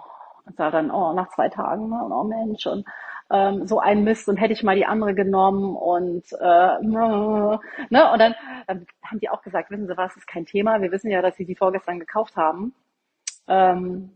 und 0.46 0.56
sah 0.58 0.72
dann, 0.72 0.92
oh, 0.92 1.14
nach 1.14 1.30
zwei 1.30 1.50
Tagen, 1.50 1.90
ne, 1.90 2.10
oh 2.12 2.24
Mensch, 2.24 2.66
und 2.66 2.86
ähm, 3.32 3.68
so 3.68 3.80
ein 3.80 4.04
Mist 4.04 4.30
und 4.30 4.38
hätte 4.38 4.54
ich 4.54 4.64
mal 4.64 4.76
die 4.76 4.86
andere 4.86 5.14
genommen 5.14 5.76
und 5.76 6.26
äh, 6.40 6.82
ne, 6.82 8.12
und 8.12 8.20
dann, 8.20 8.36
dann 8.68 8.86
haben 9.04 9.20
die 9.20 9.30
auch 9.30 9.42
gesagt, 9.42 9.70
wissen 9.72 9.88
Sie 9.88 9.98
was, 9.98 10.16
ist 10.16 10.28
kein 10.28 10.46
Thema, 10.46 10.82
wir 10.82 10.92
wissen 10.92 11.10
ja, 11.10 11.22
dass 11.22 11.36
Sie 11.36 11.46
die 11.46 11.56
vorgestern 11.56 12.00
gekauft 12.00 12.36
haben. 12.36 12.74
Ähm, 13.48 14.12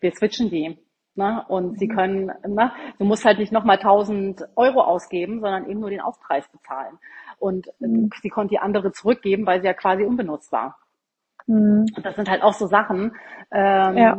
wir 0.00 0.12
switchen 0.12 0.50
die. 0.50 0.78
Ne? 1.16 1.44
Und 1.48 1.72
mhm. 1.72 1.76
sie 1.76 1.88
können, 1.88 2.26
ne? 2.46 2.72
du 2.98 3.04
musst 3.04 3.24
halt 3.24 3.38
nicht 3.38 3.52
nochmal 3.52 3.76
1000 3.76 4.48
Euro 4.56 4.80
ausgeben, 4.82 5.40
sondern 5.40 5.68
eben 5.70 5.80
nur 5.80 5.90
den 5.90 6.00
Aufpreis 6.00 6.48
bezahlen. 6.48 6.98
Und 7.38 7.68
mhm. 7.78 8.10
sie 8.20 8.30
konnte 8.30 8.50
die 8.50 8.58
andere 8.58 8.90
zurückgeben, 8.92 9.46
weil 9.46 9.60
sie 9.60 9.66
ja 9.66 9.74
quasi 9.74 10.02
unbenutzt 10.02 10.50
war. 10.50 10.76
Mhm. 11.46 11.86
Und 11.96 12.04
das 12.04 12.16
sind 12.16 12.28
halt 12.28 12.42
auch 12.42 12.54
so 12.54 12.66
Sachen, 12.66 13.12
ähm, 13.52 13.96
ja. 13.96 14.18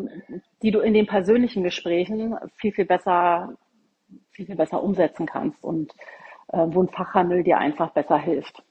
die 0.61 0.71
du 0.71 0.79
in 0.79 0.93
den 0.93 1.05
persönlichen 1.05 1.63
Gesprächen 1.63 2.37
viel, 2.55 2.71
viel 2.71 2.85
besser 2.85 3.53
viel, 4.35 4.45
viel 4.45 4.55
besser 4.55 4.83
umsetzen 4.83 5.25
kannst 5.25 5.63
und 5.63 5.93
äh, 6.49 6.57
wo 6.67 6.83
ein 6.83 6.89
Fachhandel 6.89 7.43
dir 7.43 7.57
einfach 7.57 7.91
besser 7.91 8.17
hilft. 8.17 8.61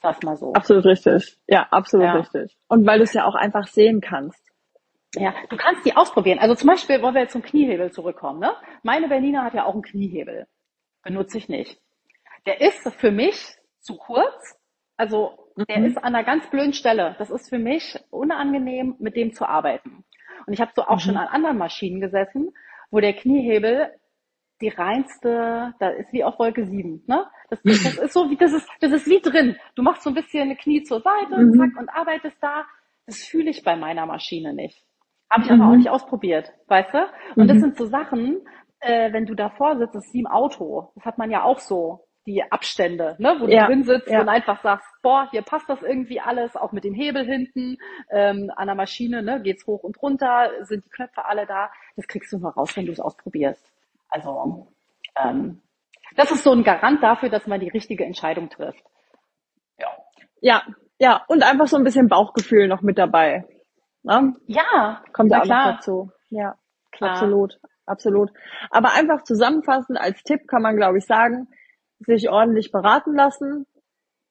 Sag 0.00 0.22
mal 0.22 0.36
so. 0.36 0.52
Absolut 0.52 0.84
richtig. 0.86 1.38
Ja, 1.46 1.66
absolut 1.70 2.06
ja. 2.06 2.12
richtig. 2.14 2.56
Und 2.68 2.86
weil 2.86 2.98
du 2.98 3.04
es 3.04 3.12
ja 3.12 3.24
auch 3.24 3.34
einfach 3.34 3.66
sehen 3.66 4.00
kannst. 4.00 4.42
Ja, 5.14 5.34
du 5.48 5.56
kannst 5.56 5.84
die 5.84 5.96
ausprobieren. 5.96 6.38
Also 6.38 6.54
zum 6.54 6.68
Beispiel, 6.68 7.02
wollen 7.02 7.14
wir 7.14 7.22
jetzt 7.22 7.32
zum 7.32 7.42
Kniehebel 7.42 7.90
zurückkommen, 7.90 8.40
ne? 8.40 8.52
Meine 8.82 9.08
Berliner 9.08 9.42
hat 9.42 9.54
ja 9.54 9.64
auch 9.64 9.72
einen 9.72 9.82
Kniehebel. 9.82 10.46
Benutze 11.02 11.38
ich 11.38 11.48
nicht. 11.48 11.80
Der 12.46 12.60
ist 12.60 12.88
für 12.94 13.10
mich 13.10 13.56
zu 13.80 13.96
kurz. 13.96 14.58
Also 14.96 15.38
der 15.68 15.78
mhm. 15.78 15.86
ist 15.86 15.96
an 15.96 16.14
einer 16.14 16.24
ganz 16.24 16.48
blöden 16.50 16.72
Stelle. 16.72 17.16
Das 17.18 17.30
ist 17.30 17.48
für 17.48 17.58
mich 17.58 17.98
unangenehm, 18.10 18.96
mit 18.98 19.16
dem 19.16 19.32
zu 19.32 19.46
arbeiten. 19.46 20.04
Und 20.46 20.52
ich 20.52 20.60
habe 20.60 20.72
so 20.74 20.82
auch 20.82 20.96
mhm. 20.96 21.00
schon 21.00 21.16
an 21.16 21.28
anderen 21.28 21.58
Maschinen 21.58 22.00
gesessen, 22.00 22.54
wo 22.90 23.00
der 23.00 23.14
Kniehebel 23.14 23.90
die 24.60 24.68
reinste, 24.68 25.74
da 25.78 25.88
ist 25.90 26.12
wie 26.12 26.24
auf 26.24 26.38
Wolke 26.38 26.66
7, 26.66 27.04
ne? 27.06 27.26
Das, 27.50 27.60
das 27.62 27.98
ist 27.98 28.12
so 28.12 28.28
wie, 28.30 28.36
das 28.36 28.52
ist, 28.52 28.68
das 28.80 28.92
ist 28.92 29.06
wie 29.06 29.20
drin. 29.20 29.56
Du 29.74 29.82
machst 29.82 30.02
so 30.02 30.10
ein 30.10 30.14
bisschen 30.14 30.42
eine 30.42 30.56
Knie 30.56 30.82
zur 30.82 31.00
Seite, 31.00 31.38
mhm. 31.38 31.58
zack, 31.58 31.80
und 31.80 31.88
arbeitest 31.88 32.36
da. 32.40 32.64
Das 33.06 33.22
fühle 33.22 33.50
ich 33.50 33.62
bei 33.62 33.76
meiner 33.76 34.04
Maschine 34.04 34.52
nicht. 34.52 34.84
Habe 35.30 35.44
ich 35.44 35.50
mhm. 35.50 35.60
aber 35.60 35.72
auch 35.72 35.76
nicht 35.76 35.88
ausprobiert, 35.88 36.52
weißt 36.66 36.92
du? 36.92 36.98
Und 37.36 37.44
mhm. 37.44 37.48
das 37.48 37.58
sind 37.60 37.76
so 37.76 37.86
Sachen, 37.86 38.40
äh, 38.80 39.12
wenn 39.12 39.26
du 39.26 39.34
davor 39.34 39.78
sitzt, 39.78 39.94
das 39.94 40.06
ist 40.06 40.14
wie 40.14 40.20
im 40.20 40.26
Auto. 40.26 40.92
Das 40.94 41.04
hat 41.04 41.18
man 41.18 41.30
ja 41.30 41.42
auch 41.42 41.58
so, 41.58 42.08
die 42.28 42.42
Abstände, 42.52 43.16
ne? 43.18 43.36
wo 43.40 43.48
ja. 43.48 43.62
du 43.62 43.72
drin 43.72 43.84
sitzt 43.84 44.10
ja. 44.10 44.20
und 44.20 44.28
einfach 44.28 44.62
sagst, 44.62 44.86
boah, 45.02 45.28
hier 45.30 45.40
passt 45.40 45.68
das 45.68 45.82
irgendwie 45.82 46.20
alles, 46.20 46.56
auch 46.56 46.72
mit 46.72 46.84
dem 46.84 46.92
Hebel 46.92 47.24
hinten, 47.24 47.78
ähm, 48.10 48.52
an 48.54 48.66
der 48.66 48.76
Maschine, 48.76 49.22
ne? 49.22 49.40
geht's 49.42 49.66
hoch 49.66 49.82
und 49.82 50.00
runter, 50.02 50.50
sind 50.62 50.84
die 50.84 50.90
Knöpfe 50.90 51.24
alle 51.24 51.46
da. 51.46 51.70
Das 51.96 52.06
kriegst 52.06 52.30
du 52.32 52.38
nur 52.38 52.52
raus, 52.52 52.76
wenn 52.76 52.84
du 52.84 52.92
es 52.92 53.00
ausprobierst. 53.00 53.72
Also 54.08 54.72
ähm, 55.16 55.62
das 56.16 56.30
ist 56.30 56.44
so 56.44 56.52
ein 56.52 56.64
Garant 56.64 57.02
dafür, 57.02 57.28
dass 57.28 57.46
man 57.46 57.60
die 57.60 57.68
richtige 57.68 58.04
Entscheidung 58.04 58.48
trifft. 58.50 58.84
Ja. 59.78 59.88
Ja, 60.40 60.62
ja, 60.98 61.24
und 61.28 61.42
einfach 61.42 61.66
so 61.66 61.76
ein 61.76 61.84
bisschen 61.84 62.08
Bauchgefühl 62.08 62.68
noch 62.68 62.82
mit 62.82 62.98
dabei. 62.98 63.44
Ne? 64.02 64.34
Ja, 64.46 65.02
kommt 65.12 65.30
ja 65.30 65.40
auch 65.40 65.44
klar. 65.44 65.66
noch 65.66 65.76
dazu. 65.76 66.10
Ja, 66.30 66.56
klar. 66.90 67.10
absolut, 67.10 67.60
absolut. 67.86 68.30
Aber 68.70 68.92
einfach 68.94 69.22
zusammenfassend 69.22 69.98
als 69.98 70.22
Tipp 70.22 70.48
kann 70.48 70.62
man, 70.62 70.76
glaube 70.76 70.98
ich, 70.98 71.06
sagen, 71.06 71.48
sich 72.00 72.28
ordentlich 72.28 72.72
beraten 72.72 73.14
lassen, 73.14 73.66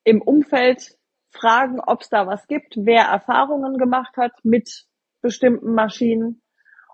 im 0.04 0.22
Umfeld 0.22 0.98
fragen, 1.32 1.80
ob 1.80 2.02
es 2.02 2.10
da 2.10 2.28
was 2.28 2.48
gibt, 2.48 2.76
wer 2.78 3.04
Erfahrungen 3.04 3.78
gemacht 3.78 4.16
hat 4.18 4.32
mit 4.44 4.86
bestimmten 5.22 5.74
Maschinen 5.74 6.42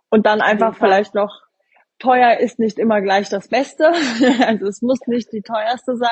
und 0.10 0.26
dann 0.26 0.42
einfach 0.42 0.76
vielleicht 0.76 1.14
noch 1.14 1.42
teuer 2.04 2.38
ist 2.38 2.60
nicht 2.60 2.78
immer 2.78 3.02
gleich 3.02 3.30
das 3.30 3.48
Beste. 3.48 3.88
also 4.46 4.68
es 4.68 4.82
muss 4.82 5.00
nicht 5.08 5.32
die 5.32 5.42
teuerste 5.42 5.96
sein. 5.96 6.10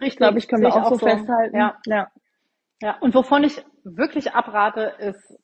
Richtig, 0.00 0.18
glaube 0.18 0.38
ich, 0.38 0.48
können 0.48 0.62
wir 0.62 0.74
auch, 0.74 0.84
auch 0.84 0.90
so, 0.90 0.98
so 0.98 1.06
festhalten. 1.06 1.56
Ja. 1.56 1.76
ja. 1.86 2.10
Ja, 2.82 2.98
und 3.00 3.14
wovon 3.14 3.42
ich 3.42 3.64
wirklich 3.84 4.34
abrate, 4.34 4.92
ist 4.98 5.38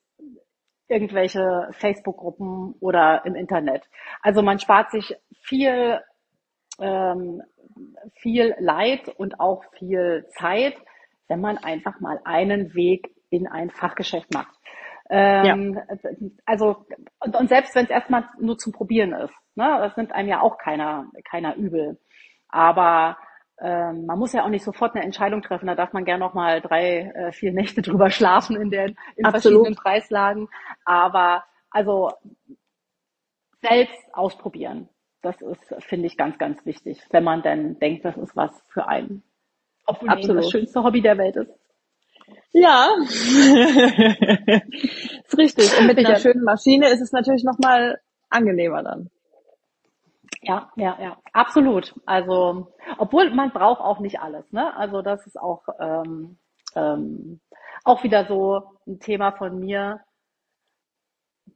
irgendwelche 0.87 1.69
Facebook-Gruppen 1.73 2.75
oder 2.81 3.23
im 3.25 3.35
Internet. 3.35 3.89
Also 4.21 4.43
man 4.43 4.59
spart 4.59 4.91
sich 4.91 5.17
viel, 5.43 5.99
ähm, 6.79 7.43
viel 8.21 8.55
Leid 8.59 9.09
und 9.09 9.41
auch 9.41 9.65
viel 9.79 10.27
Zeit, 10.39 10.77
wenn 11.29 11.41
man 11.41 11.57
einfach 11.57 12.01
mal 12.01 12.21
einen 12.25 12.75
Weg 12.75 13.15
in 13.31 13.47
ein 13.47 13.71
Fachgeschäft 13.71 14.35
macht. 14.35 14.55
Ähm, 15.15 15.75
ja. 15.75 15.83
Also 16.47 16.87
und, 17.21 17.37
und 17.37 17.49
selbst 17.49 17.75
wenn 17.75 17.85
es 17.85 17.91
erstmal 17.91 18.25
nur 18.41 18.57
zum 18.57 18.73
Probieren 18.73 19.13
ist, 19.13 19.35
ne, 19.55 19.77
das 19.79 19.95
nimmt 19.97 20.13
einem 20.13 20.31
ja 20.31 20.41
auch 20.41 20.57
keiner 20.57 21.07
keiner 21.29 21.55
übel. 21.57 22.01
Aber 22.49 23.19
ähm, 23.61 24.07
man 24.07 24.19
muss 24.19 24.33
ja 24.33 24.43
auch 24.43 24.49
nicht 24.49 24.65
sofort 24.65 24.95
eine 24.95 25.05
Entscheidung 25.05 25.43
treffen. 25.43 25.67
Da 25.67 25.75
darf 25.75 25.93
man 25.93 26.07
gerne 26.07 26.25
noch 26.25 26.33
mal 26.33 26.63
drei, 26.63 27.13
äh, 27.15 27.33
vier 27.33 27.53
Nächte 27.53 27.83
drüber 27.83 28.11
schlafen 28.11 28.57
in 28.57 28.71
den 28.71 28.97
in 29.17 29.31
verschiedenen 29.31 29.77
Preislagen. 29.77 30.49
Aber 30.87 31.45
also 31.71 32.11
selbst 33.61 34.03
ausprobieren, 34.15 34.89
das 35.21 35.41
ist, 35.41 35.75
finde 35.81 36.07
ich, 36.07 36.17
ganz, 36.17 36.39
ganz 36.39 36.65
wichtig, 36.67 37.01
wenn 37.11 37.23
man 37.23 37.43
denn 37.43 37.79
denkt, 37.79 38.05
das 38.05 38.17
ist 38.17 38.35
was 38.35 38.51
für 38.69 38.89
einen. 38.89 39.23
Obwohl 39.87 40.09
Absolut. 40.09 40.45
das 40.45 40.51
schönste 40.51 40.83
Hobby 40.83 41.03
der 41.03 41.19
Welt 41.19 41.37
ist. 41.37 41.53
Ja, 42.53 42.89
ist 45.25 45.39
richtig. 45.39 45.79
Und 45.79 45.87
mit 45.87 45.99
einer 45.99 46.17
schönen 46.17 46.45
Maschine 46.45 46.89
ist 46.89 47.01
es 47.01 47.13
natürlich 47.13 47.45
noch 47.45 47.59
mal 47.59 47.99
angenehmer 48.29 48.83
dann. 48.83 49.11
Ja, 50.43 50.71
ja, 50.77 50.99
ja, 51.01 51.17
absolut. 51.33 51.95
Also, 52.05 52.73
obwohl 52.99 53.31
man 53.31 53.53
braucht 53.53 53.81
auch 53.81 54.01
nicht 54.01 54.21
alles, 54.21 54.51
ne? 54.53 54.77
Also 54.77 55.01
das 55.03 55.25
ist 55.27 55.39
auch 55.39 55.63
ähm, 55.79 56.39
ähm, 56.75 57.41
auch 57.85 58.03
wieder 58.03 58.27
so 58.27 58.63
ein 58.87 58.99
Thema 58.99 59.33
von 59.33 59.59
mir. 59.61 60.01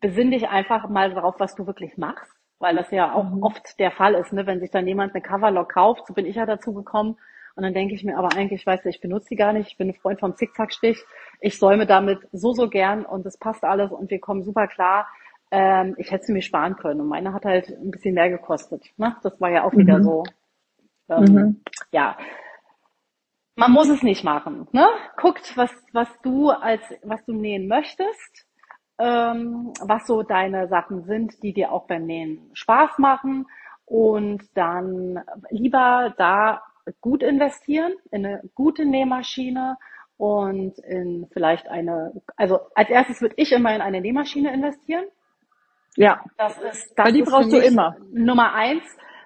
Besinn 0.00 0.30
dich 0.30 0.48
einfach 0.48 0.88
mal 0.88 1.12
darauf, 1.12 1.34
was 1.38 1.54
du 1.56 1.66
wirklich 1.66 1.96
machst, 1.96 2.30
weil 2.58 2.76
das 2.76 2.90
ja 2.90 3.12
auch 3.12 3.24
mhm. 3.24 3.42
oft 3.42 3.78
der 3.80 3.90
Fall 3.90 4.14
ist, 4.14 4.32
ne? 4.32 4.46
Wenn 4.46 4.60
sich 4.60 4.70
dann 4.70 4.86
jemand 4.86 5.14
eine 5.14 5.22
Coverlock 5.22 5.72
kauft, 5.72 6.06
so 6.06 6.14
bin 6.14 6.26
ich 6.26 6.36
ja 6.36 6.46
dazu 6.46 6.72
gekommen. 6.72 7.16
Und 7.56 7.62
dann 7.62 7.72
denke 7.72 7.94
ich 7.94 8.04
mir 8.04 8.18
aber 8.18 8.36
eigentlich, 8.36 8.66
weißt 8.66 8.84
du, 8.84 8.90
ich 8.90 9.00
benutze 9.00 9.30
die 9.30 9.36
gar 9.36 9.54
nicht. 9.54 9.68
Ich 9.68 9.78
bin 9.78 9.88
ein 9.88 9.94
Freund 9.94 10.20
vom 10.20 10.36
Zickzackstich. 10.36 11.02
Ich 11.40 11.58
säume 11.58 11.86
damit 11.86 12.20
so, 12.30 12.52
so 12.52 12.68
gern 12.68 13.06
und 13.06 13.24
es 13.24 13.38
passt 13.38 13.64
alles 13.64 13.90
und 13.90 14.10
wir 14.10 14.20
kommen 14.20 14.44
super 14.44 14.68
klar. 14.68 15.08
Ähm, 15.50 15.94
ich 15.96 16.10
hätte 16.10 16.26
sie 16.26 16.32
mir 16.34 16.42
sparen 16.42 16.76
können 16.76 17.00
und 17.00 17.08
meine 17.08 17.32
hat 17.32 17.46
halt 17.46 17.68
ein 17.70 17.90
bisschen 17.90 18.14
mehr 18.14 18.28
gekostet. 18.28 18.84
Ne? 18.98 19.16
Das 19.22 19.40
war 19.40 19.50
ja 19.50 19.64
auch 19.64 19.72
wieder 19.72 19.98
mhm. 19.98 20.02
so. 20.02 20.24
Ähm, 21.08 21.24
mhm. 21.24 21.60
Ja, 21.92 22.18
man 23.54 23.72
muss 23.72 23.88
es 23.88 24.02
nicht 24.02 24.22
machen. 24.22 24.68
Ne? 24.72 24.86
Guckt, 25.16 25.56
was 25.56 25.70
was 25.92 26.08
du 26.20 26.50
als 26.50 26.82
was 27.04 27.24
du 27.24 27.32
nähen 27.32 27.68
möchtest, 27.68 28.46
ähm, 28.98 29.72
was 29.80 30.06
so 30.06 30.22
deine 30.22 30.68
Sachen 30.68 31.04
sind, 31.04 31.42
die 31.42 31.54
dir 31.54 31.72
auch 31.72 31.86
beim 31.86 32.04
Nähen 32.04 32.50
Spaß 32.52 32.98
machen 32.98 33.46
und 33.86 34.42
dann 34.54 35.20
lieber 35.50 36.12
da 36.18 36.62
gut 37.00 37.22
investieren 37.22 37.94
in 38.10 38.26
eine 38.26 38.42
gute 38.54 38.84
Nähmaschine 38.84 39.76
und 40.16 40.78
in 40.78 41.28
vielleicht 41.32 41.68
eine, 41.68 42.22
also 42.36 42.60
als 42.74 42.88
erstes 42.88 43.20
würde 43.20 43.34
ich 43.38 43.52
immer 43.52 43.74
in 43.74 43.80
eine 43.82 44.00
Nähmaschine 44.00 44.52
investieren. 44.52 45.04
Ja. 45.96 46.24
Das 46.36 46.58
ist, 46.58 46.92
das 46.96 47.06
Weil 47.06 47.12
die 47.12 47.22
brauchst 47.22 47.52
du 47.52 47.58
immer. 47.58 47.96
Nummer 48.12 48.54
eins. 48.54 48.84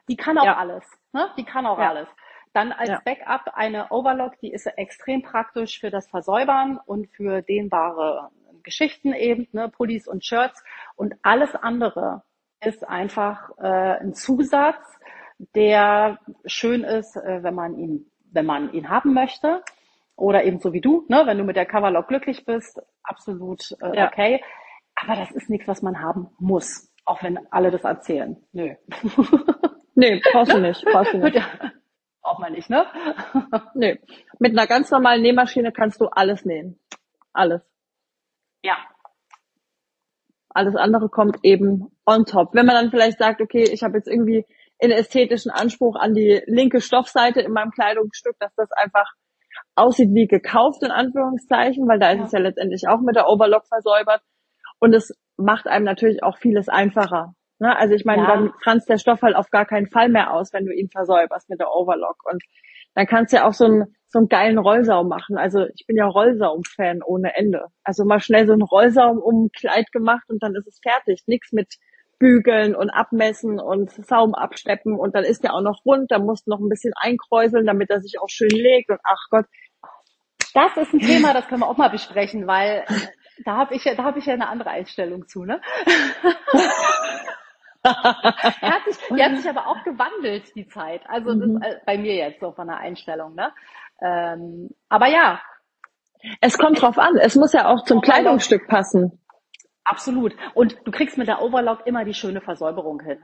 Die 0.09 0.17
kann 0.17 0.39
auch 0.39 0.45
ja. 0.45 0.57
alles. 0.57 0.85
Ne? 1.13 1.29
Die 1.37 1.45
kann 1.45 1.67
auch 1.67 1.79
ja. 1.79 1.91
alles. 1.91 2.09
Dann 2.53 2.73
als 2.73 2.89
ja. 2.89 3.01
Backup 3.05 3.53
eine 3.55 3.91
Overlock, 3.91 4.39
die 4.41 4.53
ist 4.53 4.67
extrem 4.67 5.23
praktisch 5.23 5.79
für 5.79 5.91
das 5.91 6.09
Versäubern 6.09 6.81
und 6.85 7.09
für 7.09 7.43
dehnbare 7.43 8.31
Geschichten 8.65 9.13
eben, 9.13 9.47
ne, 9.53 9.69
Pullis 9.69 10.09
und 10.09 10.25
Shirts. 10.25 10.63
Und 10.97 11.15
alles 11.23 11.55
andere 11.55 12.23
ist 12.61 12.87
einfach 12.87 13.51
äh, 13.59 14.01
ein 14.01 14.15
Zusatz, 14.15 15.00
der 15.55 16.19
schön 16.45 16.85
ist, 16.85 17.17
äh, 17.17 17.43
wenn 17.43 17.55
man 17.55 17.77
ihn, 17.77 18.11
wenn 18.33 18.47
man 18.47 18.73
ihn 18.73 18.89
haben 18.89 19.15
möchte. 19.15 19.63
Oder 20.17 20.45
eben 20.45 20.59
so 20.59 20.75
wie 20.75 20.83
du, 20.83 21.07
ne, 21.09 21.23
wenn 21.25 21.39
du 21.39 21.45
mit 21.45 21.57
der 21.57 21.65
Coverlock 21.65 22.09
glücklich 22.09 22.45
bist, 22.45 22.79
absolut 23.03 23.75
äh, 23.81 23.97
ja. 23.97 24.09
okay. 24.09 24.43
Aber 24.95 25.17
das 25.17 25.31
ist 25.31 25.49
nichts, 25.49 25.67
was 25.67 25.81
man 25.81 26.01
haben 26.01 26.29
muss, 26.39 26.93
auch 27.07 27.23
wenn 27.23 27.39
alle 27.51 27.71
das 27.71 27.85
erzählen. 27.85 28.37
Nö. 28.53 28.75
nee, 29.95 30.21
brauchst 30.31 30.53
du 30.53 30.61
nicht. 30.61 30.85
Brauchst 30.93 31.15
du 31.15 31.19
nicht. 31.19 31.41
Braucht 32.21 32.39
man 32.39 32.53
nicht, 32.53 32.69
ne? 32.69 32.85
nee. 33.75 33.99
Mit 34.39 34.53
einer 34.53 34.67
ganz 34.67 34.91
normalen 34.91 35.23
Nähmaschine 35.23 35.73
kannst 35.73 36.03
du 36.03 36.07
alles 36.09 36.45
nähen. 36.45 36.79
Alles. 37.33 37.63
Ja. 38.63 38.77
Alles 40.51 40.77
andere 40.77 41.09
kommt 41.09 41.39
eben 41.45 41.91
on 42.05 42.27
top. 42.27 42.55
Wenn 42.55 42.67
man 42.67 42.75
dann 42.75 42.91
vielleicht 42.91 43.19
sagt, 43.19 43.41
okay, 43.41 43.63
ich 43.63 43.83
habe 43.83 43.97
jetzt 43.97 44.09
irgendwie 44.09 44.45
einen 44.83 44.93
ästhetischen 44.93 45.51
Anspruch 45.51 45.97
an 45.97 46.15
die 46.15 46.43
linke 46.47 46.81
Stoffseite 46.81 47.41
in 47.41 47.53
meinem 47.53 47.71
Kleidungsstück, 47.71 48.37
dass 48.39 48.55
das 48.55 48.71
einfach 48.73 49.07
aussieht 49.75 50.11
wie 50.13 50.27
gekauft 50.27 50.83
in 50.83 50.91
Anführungszeichen, 50.91 51.89
weil 51.89 51.99
da 51.99 52.13
ist 52.13 52.27
es 52.27 52.33
ja 52.33 52.39
letztendlich 52.39 52.89
auch 52.89 53.01
mit 53.01 53.17
der 53.17 53.29
Overlock 53.29 53.67
versäubert. 53.67 54.23
Und 54.79 54.95
es 54.95 55.13
macht 55.37 55.67
einem 55.67 55.85
natürlich 55.85 56.23
auch 56.23 56.39
vieles 56.39 56.69
einfacher. 56.69 57.35
Ne? 57.59 57.77
Also 57.77 57.95
ich 57.95 58.05
meine, 58.05 58.23
ja. 58.23 58.29
dann 58.29 58.53
franzt 58.63 58.89
der 58.89 58.99
Stoff 58.99 59.23
halt 59.23 59.37
auf 59.37 59.51
gar 59.51 59.67
keinen 59.67 59.87
Fall 59.87 60.09
mehr 60.09 60.33
aus, 60.33 60.53
wenn 60.53 60.65
du 60.65 60.73
ihn 60.73 60.89
versäuberst 60.89 61.49
mit 61.51 61.61
der 61.61 61.71
Overlock. 61.71 62.17
Und 62.25 62.43
dann 62.95 63.07
kannst 63.07 63.33
du 63.33 63.37
ja 63.37 63.47
auch 63.47 63.53
so 63.53 63.67
einen, 63.67 63.95
so 64.09 64.19
einen 64.19 64.29
geilen 64.29 64.59
Rollsaum 64.59 65.09
machen. 65.09 65.37
Also 65.37 65.67
ich 65.75 65.87
bin 65.87 65.97
ja 65.97 66.07
Rollsaum-Fan 66.07 67.03
ohne 67.05 67.37
Ende. 67.37 67.67
Also 67.85 68.05
mal 68.05 68.21
schnell 68.21 68.47
so 68.47 68.53
einen 68.53 68.63
Rollsaum 68.63 69.19
um 69.19 69.45
ein 69.45 69.51
Kleid 69.51 69.93
gemacht 69.93 70.25
und 70.29 70.43
dann 70.43 70.55
ist 70.55 70.67
es 70.67 70.81
fertig. 70.83 71.23
Nix 71.27 71.53
mit 71.53 71.77
bügeln 72.21 72.77
und 72.77 72.91
abmessen 72.91 73.59
und 73.59 73.91
Saum 73.91 74.37
absteppen 74.37 74.97
und 74.97 75.17
dann 75.17 75.25
ist 75.25 75.43
der 75.43 75.55
auch 75.55 75.63
noch 75.63 75.85
rund, 75.85 76.13
da 76.13 76.21
musst 76.21 76.47
du 76.47 76.51
noch 76.51 76.61
ein 76.61 76.69
bisschen 76.69 76.93
einkräuseln, 76.95 77.67
damit 77.67 77.91
er 77.91 78.01
sich 78.01 78.21
auch 78.21 78.29
schön 78.29 78.51
legt 78.51 78.91
und 78.91 79.01
ach 79.03 79.27
Gott. 79.31 79.47
Das 80.55 80.77
ist 80.77 80.93
ein 80.93 81.01
Thema, 81.01 81.33
das 81.33 81.49
können 81.49 81.63
wir 81.63 81.69
auch 81.69 81.77
mal 81.77 81.91
besprechen, 81.91 82.47
weil 82.47 82.85
da 83.45 83.57
habe 83.57 83.75
ich 83.75 83.85
ja, 83.85 83.95
da 83.95 84.05
habe 84.05 84.19
ich 84.19 84.27
ja 84.27 84.35
eine 84.35 84.49
andere 84.49 84.71
Einstellung 84.71 85.27
zu, 85.27 85.45
ne? 85.45 85.61
hat 87.85 88.85
sich, 88.85 88.97
die 89.09 89.23
hat 89.23 89.37
sich 89.37 89.49
aber 89.49 89.67
auch 89.67 89.83
gewandelt, 89.85 90.55
die 90.55 90.67
Zeit. 90.67 91.03
Also 91.09 91.35
mhm. 91.35 91.61
das, 91.61 91.73
äh, 91.73 91.77
bei 91.87 91.99
mir 91.99 92.15
jetzt 92.15 92.41
so 92.41 92.53
von 92.53 92.67
der 92.67 92.79
Einstellung. 92.79 93.35
Ne? 93.35 93.53
Ähm, 94.03 94.71
aber 94.89 95.07
ja. 95.07 95.41
Es 96.43 96.59
kommt 96.59 96.83
drauf 96.83 96.99
an. 96.99 97.17
Es 97.17 97.35
muss 97.35 97.55
ja 97.55 97.67
auch 97.67 97.85
zum 97.85 98.03
Kleidungsstück 98.03 98.69
passen. 98.69 99.20
Absolut. 99.85 100.35
Und 100.55 100.77
du 100.85 100.91
kriegst 100.91 101.19
mit 101.19 101.27
der 101.27 101.43
Overlock 101.43 101.87
immer 101.87 102.05
die 102.05 102.15
schöne 102.15 102.41
Versäuberung 102.41 103.01
hin. 103.03 103.19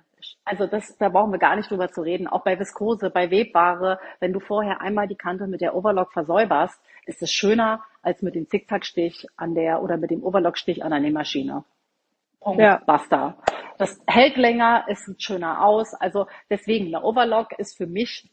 Also 0.45 0.66
das, 0.66 0.97
da 0.99 1.09
brauchen 1.09 1.31
wir 1.31 1.38
gar 1.38 1.55
nicht 1.55 1.71
drüber 1.71 1.90
zu 1.90 2.03
reden. 2.03 2.27
Auch 2.27 2.42
bei 2.42 2.59
Viskose, 2.59 3.11
bei 3.11 3.31
Webware, 3.31 4.01
wenn 4.21 4.33
du 4.33 4.40
vorher 4.40 4.81
einmal 4.81 5.07
die 5.07 5.16
Kante 5.16 5.47
mit 5.47 5.61
der 5.61 5.75
Overlock 5.75 6.12
versäuberst, 6.12 6.81
ist 7.05 7.23
es 7.23 7.31
schöner 7.31 7.85
als 8.03 8.23
mit 8.23 8.35
dem 8.35 8.49
Zickzackstich 8.49 9.27
an 9.37 9.55
der 9.55 9.83
oder 9.83 9.97
mit 9.97 10.11
dem 10.11 10.25
Overlockstich 10.25 10.83
an 10.83 10.90
der 10.90 11.01
Nähmaschine. 11.01 11.64
Punkt. 12.40 12.61
Ja. 12.61 12.83
Basta. 12.85 13.37
Das 13.79 14.01
hält 14.07 14.37
länger, 14.37 14.85
es 14.88 15.05
sieht 15.05 15.23
schöner 15.23 15.64
aus. 15.64 15.95
Also 15.95 16.27
deswegen, 16.49 16.90
der 16.90 17.05
Overlock 17.05 17.59
ist 17.59 17.77
für 17.77 17.87
mich 17.87 18.31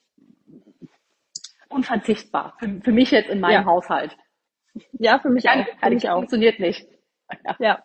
unverzichtbar. 1.70 2.56
Für, 2.60 2.82
für 2.82 2.92
mich 2.92 3.12
jetzt 3.12 3.30
in 3.30 3.40
meinem 3.40 3.64
ja. 3.64 3.66
Haushalt. 3.66 4.16
Ja, 4.94 5.20
für 5.20 5.30
mich 5.30 5.50
auch. 5.50 5.66
Für 5.82 5.90
mich 5.90 6.10
auch. 6.10 6.16
Funktioniert 6.16 6.60
nicht. 6.60 6.88
Ja. 7.60 7.84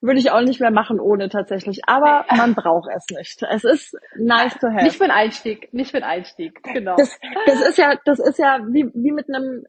Würde 0.00 0.20
ich 0.20 0.30
auch 0.30 0.42
nicht 0.42 0.60
mehr 0.60 0.70
machen 0.70 1.00
ohne 1.00 1.28
tatsächlich. 1.28 1.80
Aber 1.86 2.26
man 2.36 2.54
braucht 2.54 2.90
es 2.94 3.06
nicht. 3.16 3.42
Es 3.42 3.64
ist 3.64 3.96
nice 4.16 4.54
to 4.58 4.68
have. 4.68 4.84
Nicht 4.84 4.98
für 4.98 5.04
den 5.04 5.10
Einstieg. 5.10 5.72
Nicht 5.72 5.90
für 5.90 5.98
den 5.98 6.04
Einstieg. 6.04 6.62
Genau. 6.62 6.96
Das, 6.96 7.18
das 7.46 7.60
ist 7.68 7.78
ja, 7.78 7.98
das 8.04 8.18
ist 8.18 8.38
ja 8.38 8.60
wie, 8.68 8.90
wie 8.94 9.12
mit 9.12 9.26
einem, 9.28 9.64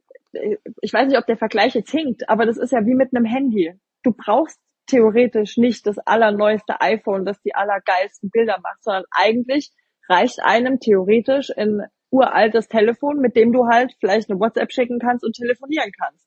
ich 0.82 0.92
weiß 0.92 1.08
nicht, 1.08 1.18
ob 1.18 1.26
der 1.26 1.38
Vergleich 1.38 1.74
jetzt 1.74 1.90
hinkt, 1.90 2.28
aber 2.28 2.46
das 2.46 2.58
ist 2.58 2.72
ja 2.72 2.84
wie 2.84 2.94
mit 2.94 3.14
einem 3.14 3.24
Handy. 3.24 3.74
Du 4.02 4.12
brauchst 4.12 4.60
theoretisch 4.86 5.56
nicht 5.56 5.86
das 5.86 5.98
allerneueste 5.98 6.80
iPhone, 6.80 7.24
das 7.24 7.40
die 7.42 7.54
allergeilsten 7.54 8.30
Bilder 8.30 8.58
macht, 8.62 8.82
sondern 8.82 9.04
eigentlich 9.10 9.70
reicht 10.08 10.40
einem 10.42 10.80
theoretisch 10.80 11.50
ein 11.56 11.86
uraltes 12.10 12.68
Telefon, 12.68 13.20
mit 13.20 13.36
dem 13.36 13.52
du 13.52 13.66
halt 13.66 13.94
vielleicht 14.00 14.30
eine 14.30 14.40
WhatsApp 14.40 14.72
schicken 14.72 14.98
kannst 14.98 15.24
und 15.24 15.34
telefonieren 15.34 15.90
kannst. 15.98 16.26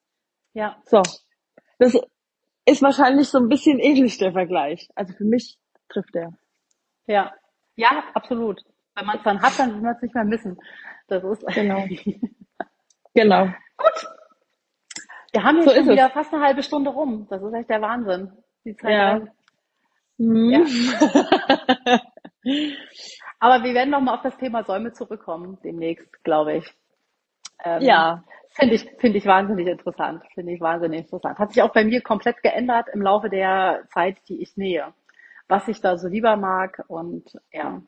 Ja. 0.54 0.78
So. 0.86 1.02
Das 1.82 1.96
ist 2.66 2.84
wahrscheinlich 2.84 3.30
so 3.30 3.40
ein 3.40 3.50
bisschen 3.50 3.80
ähnlich 3.80 4.20
der 4.20 4.34
Vergleich. 4.34 4.88
Also 4.94 5.14
für 5.14 5.24
mich 5.24 5.58
trifft 5.90 6.16
er. 6.16 6.32
Ja. 7.08 7.34
Ja, 7.76 8.04
absolut. 8.14 8.62
Wenn 8.94 9.08
man 9.08 9.18
es 9.18 9.24
dann 9.24 9.42
hat, 9.42 9.58
dann 9.58 9.74
will 9.74 9.82
man 9.82 9.96
es 9.96 10.02
nicht 10.04 10.14
mehr 10.14 10.24
missen. 10.24 10.60
Das 11.08 11.24
ist 11.24 11.44
genau. 11.48 11.84
genau. 13.16 13.46
Gut. 13.78 14.08
Wir 15.32 15.44
haben 15.44 15.58
jetzt 15.58 15.70
so 15.70 15.74
schon 15.74 15.90
wieder 15.90 16.06
es. 16.10 16.14
fast 16.14 16.32
eine 16.32 16.44
halbe 16.44 16.62
Stunde 16.62 16.92
rum. 16.92 17.26
Das 17.32 17.42
ist 17.42 17.52
echt 17.52 17.70
der 17.72 17.82
Wahnsinn. 17.82 18.32
Die 18.64 18.76
Zeit 18.76 18.92
ja. 18.92 19.22
Mhm. 20.18 20.52
ja. 20.52 20.60
Aber 23.40 23.64
wir 23.64 23.74
werden 23.74 23.90
noch 23.90 24.02
mal 24.02 24.14
auf 24.14 24.22
das 24.22 24.38
Thema 24.38 24.64
Säume 24.64 24.94
zurückkommen 24.94 25.58
demnächst, 25.64 26.24
glaube 26.24 26.58
ich. 26.58 26.72
Ähm, 27.64 27.82
ja. 27.82 28.24
Finde 28.54 28.76
ich, 28.76 28.90
finde 29.00 29.18
ich 29.18 29.26
wahnsinnig 29.26 29.68
interessant. 29.68 30.24
Finde 30.34 30.54
ich 30.54 30.62
wahnsinnig 30.62 31.02
interessant. 31.02 31.40
Hat 31.40 31.54
sich 31.54 31.64
auch 31.64 31.72
bei 31.72 31.86
mir 31.86 32.02
komplett 32.02 32.44
geändert 32.44 32.88
im 32.94 33.02
Laufe 33.02 33.30
der 33.30 33.84
Zeit, 33.94 34.18
die 34.28 34.42
ich 34.42 34.58
nähe. 34.58 34.94
Was 35.48 35.68
ich 35.68 35.82
da 35.82 35.98
so 35.98 36.08
lieber 36.08 36.36
mag 36.36 36.84
und 36.88 37.32
ja. 37.52 37.82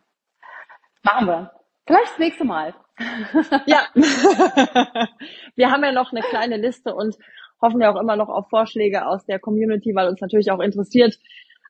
Machen 1.04 1.28
wir. 1.28 1.52
Vielleicht 1.86 2.12
das 2.12 2.20
nächste 2.20 2.46
Mal. 2.46 2.74
ja. 3.66 3.88
wir 5.56 5.72
haben 5.72 5.84
ja 5.84 5.92
noch 5.92 6.12
eine 6.14 6.22
kleine 6.22 6.58
Liste 6.58 6.96
und 6.96 7.18
hoffen 7.62 7.82
ja 7.82 7.94
auch 7.94 8.00
immer 8.00 8.16
noch 8.16 8.30
auf 8.30 8.50
Vorschläge 8.50 9.06
aus 9.06 9.26
der 9.26 9.40
Community, 9.40 9.94
weil 9.96 10.08
uns 10.08 10.22
natürlich 10.22 10.52
auch 10.52 10.60
interessiert, 10.60 11.18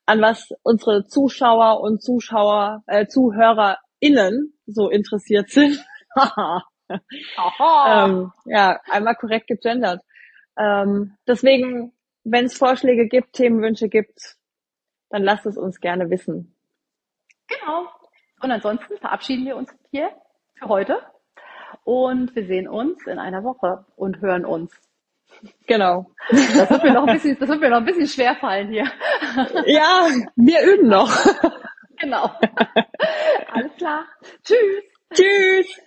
an 0.06 0.22
was 0.22 0.50
unsere 0.62 1.06
Zuschauer 1.06 1.82
und 1.82 2.04
Zuschauer, 2.04 2.84
äh, 2.88 3.08
ZuhörerInnen 3.08 4.54
so 4.68 4.90
interessiert 4.90 5.50
sind. 5.50 5.84
ähm, 7.60 8.32
ja, 8.46 8.80
einmal 8.90 9.16
korrekt 9.16 9.48
gegendert. 9.48 10.02
Ähm, 10.58 11.18
deswegen, 11.28 11.94
wenn 12.24 12.46
es 12.46 12.58
Vorschläge 12.58 13.08
gibt, 13.08 13.34
Themenwünsche 13.34 13.90
gibt, 13.90 14.38
dann 15.10 15.24
lasst 15.24 15.46
es 15.46 15.58
uns 15.58 15.80
gerne 15.80 16.10
wissen. 16.10 16.56
Genau. 17.48 17.88
Und 18.42 18.52
ansonsten 18.52 18.98
verabschieden 18.98 19.46
wir 19.46 19.56
uns 19.56 19.74
hier 19.92 20.10
für 20.56 20.68
heute 20.68 21.00
und 21.84 22.36
wir 22.36 22.46
sehen 22.46 22.68
uns 22.68 23.06
in 23.08 23.20
einer 23.20 23.44
Woche 23.44 23.86
und 23.96 24.22
hören 24.22 24.46
uns. 24.46 24.74
Genau. 25.68 26.12
Das 26.30 26.70
wird 26.70 26.84
mir 26.84 26.94
noch 26.94 27.08
ein 27.08 27.14
bisschen, 27.14 27.38
das 27.40 27.50
wird 27.50 27.60
mir 27.62 27.70
noch 27.70 27.78
ein 27.78 27.86
bisschen 27.86 28.08
schwer 28.08 28.36
fallen 28.36 28.70
hier. 28.70 28.86
Ja, 29.66 30.08
wir 30.36 30.62
üben 30.64 30.90
noch. 30.90 31.12
Genau. 31.98 32.32
Alles 33.52 33.76
klar. 33.78 34.06
Tschüss. 34.44 34.84
Tschüss. 35.14 35.80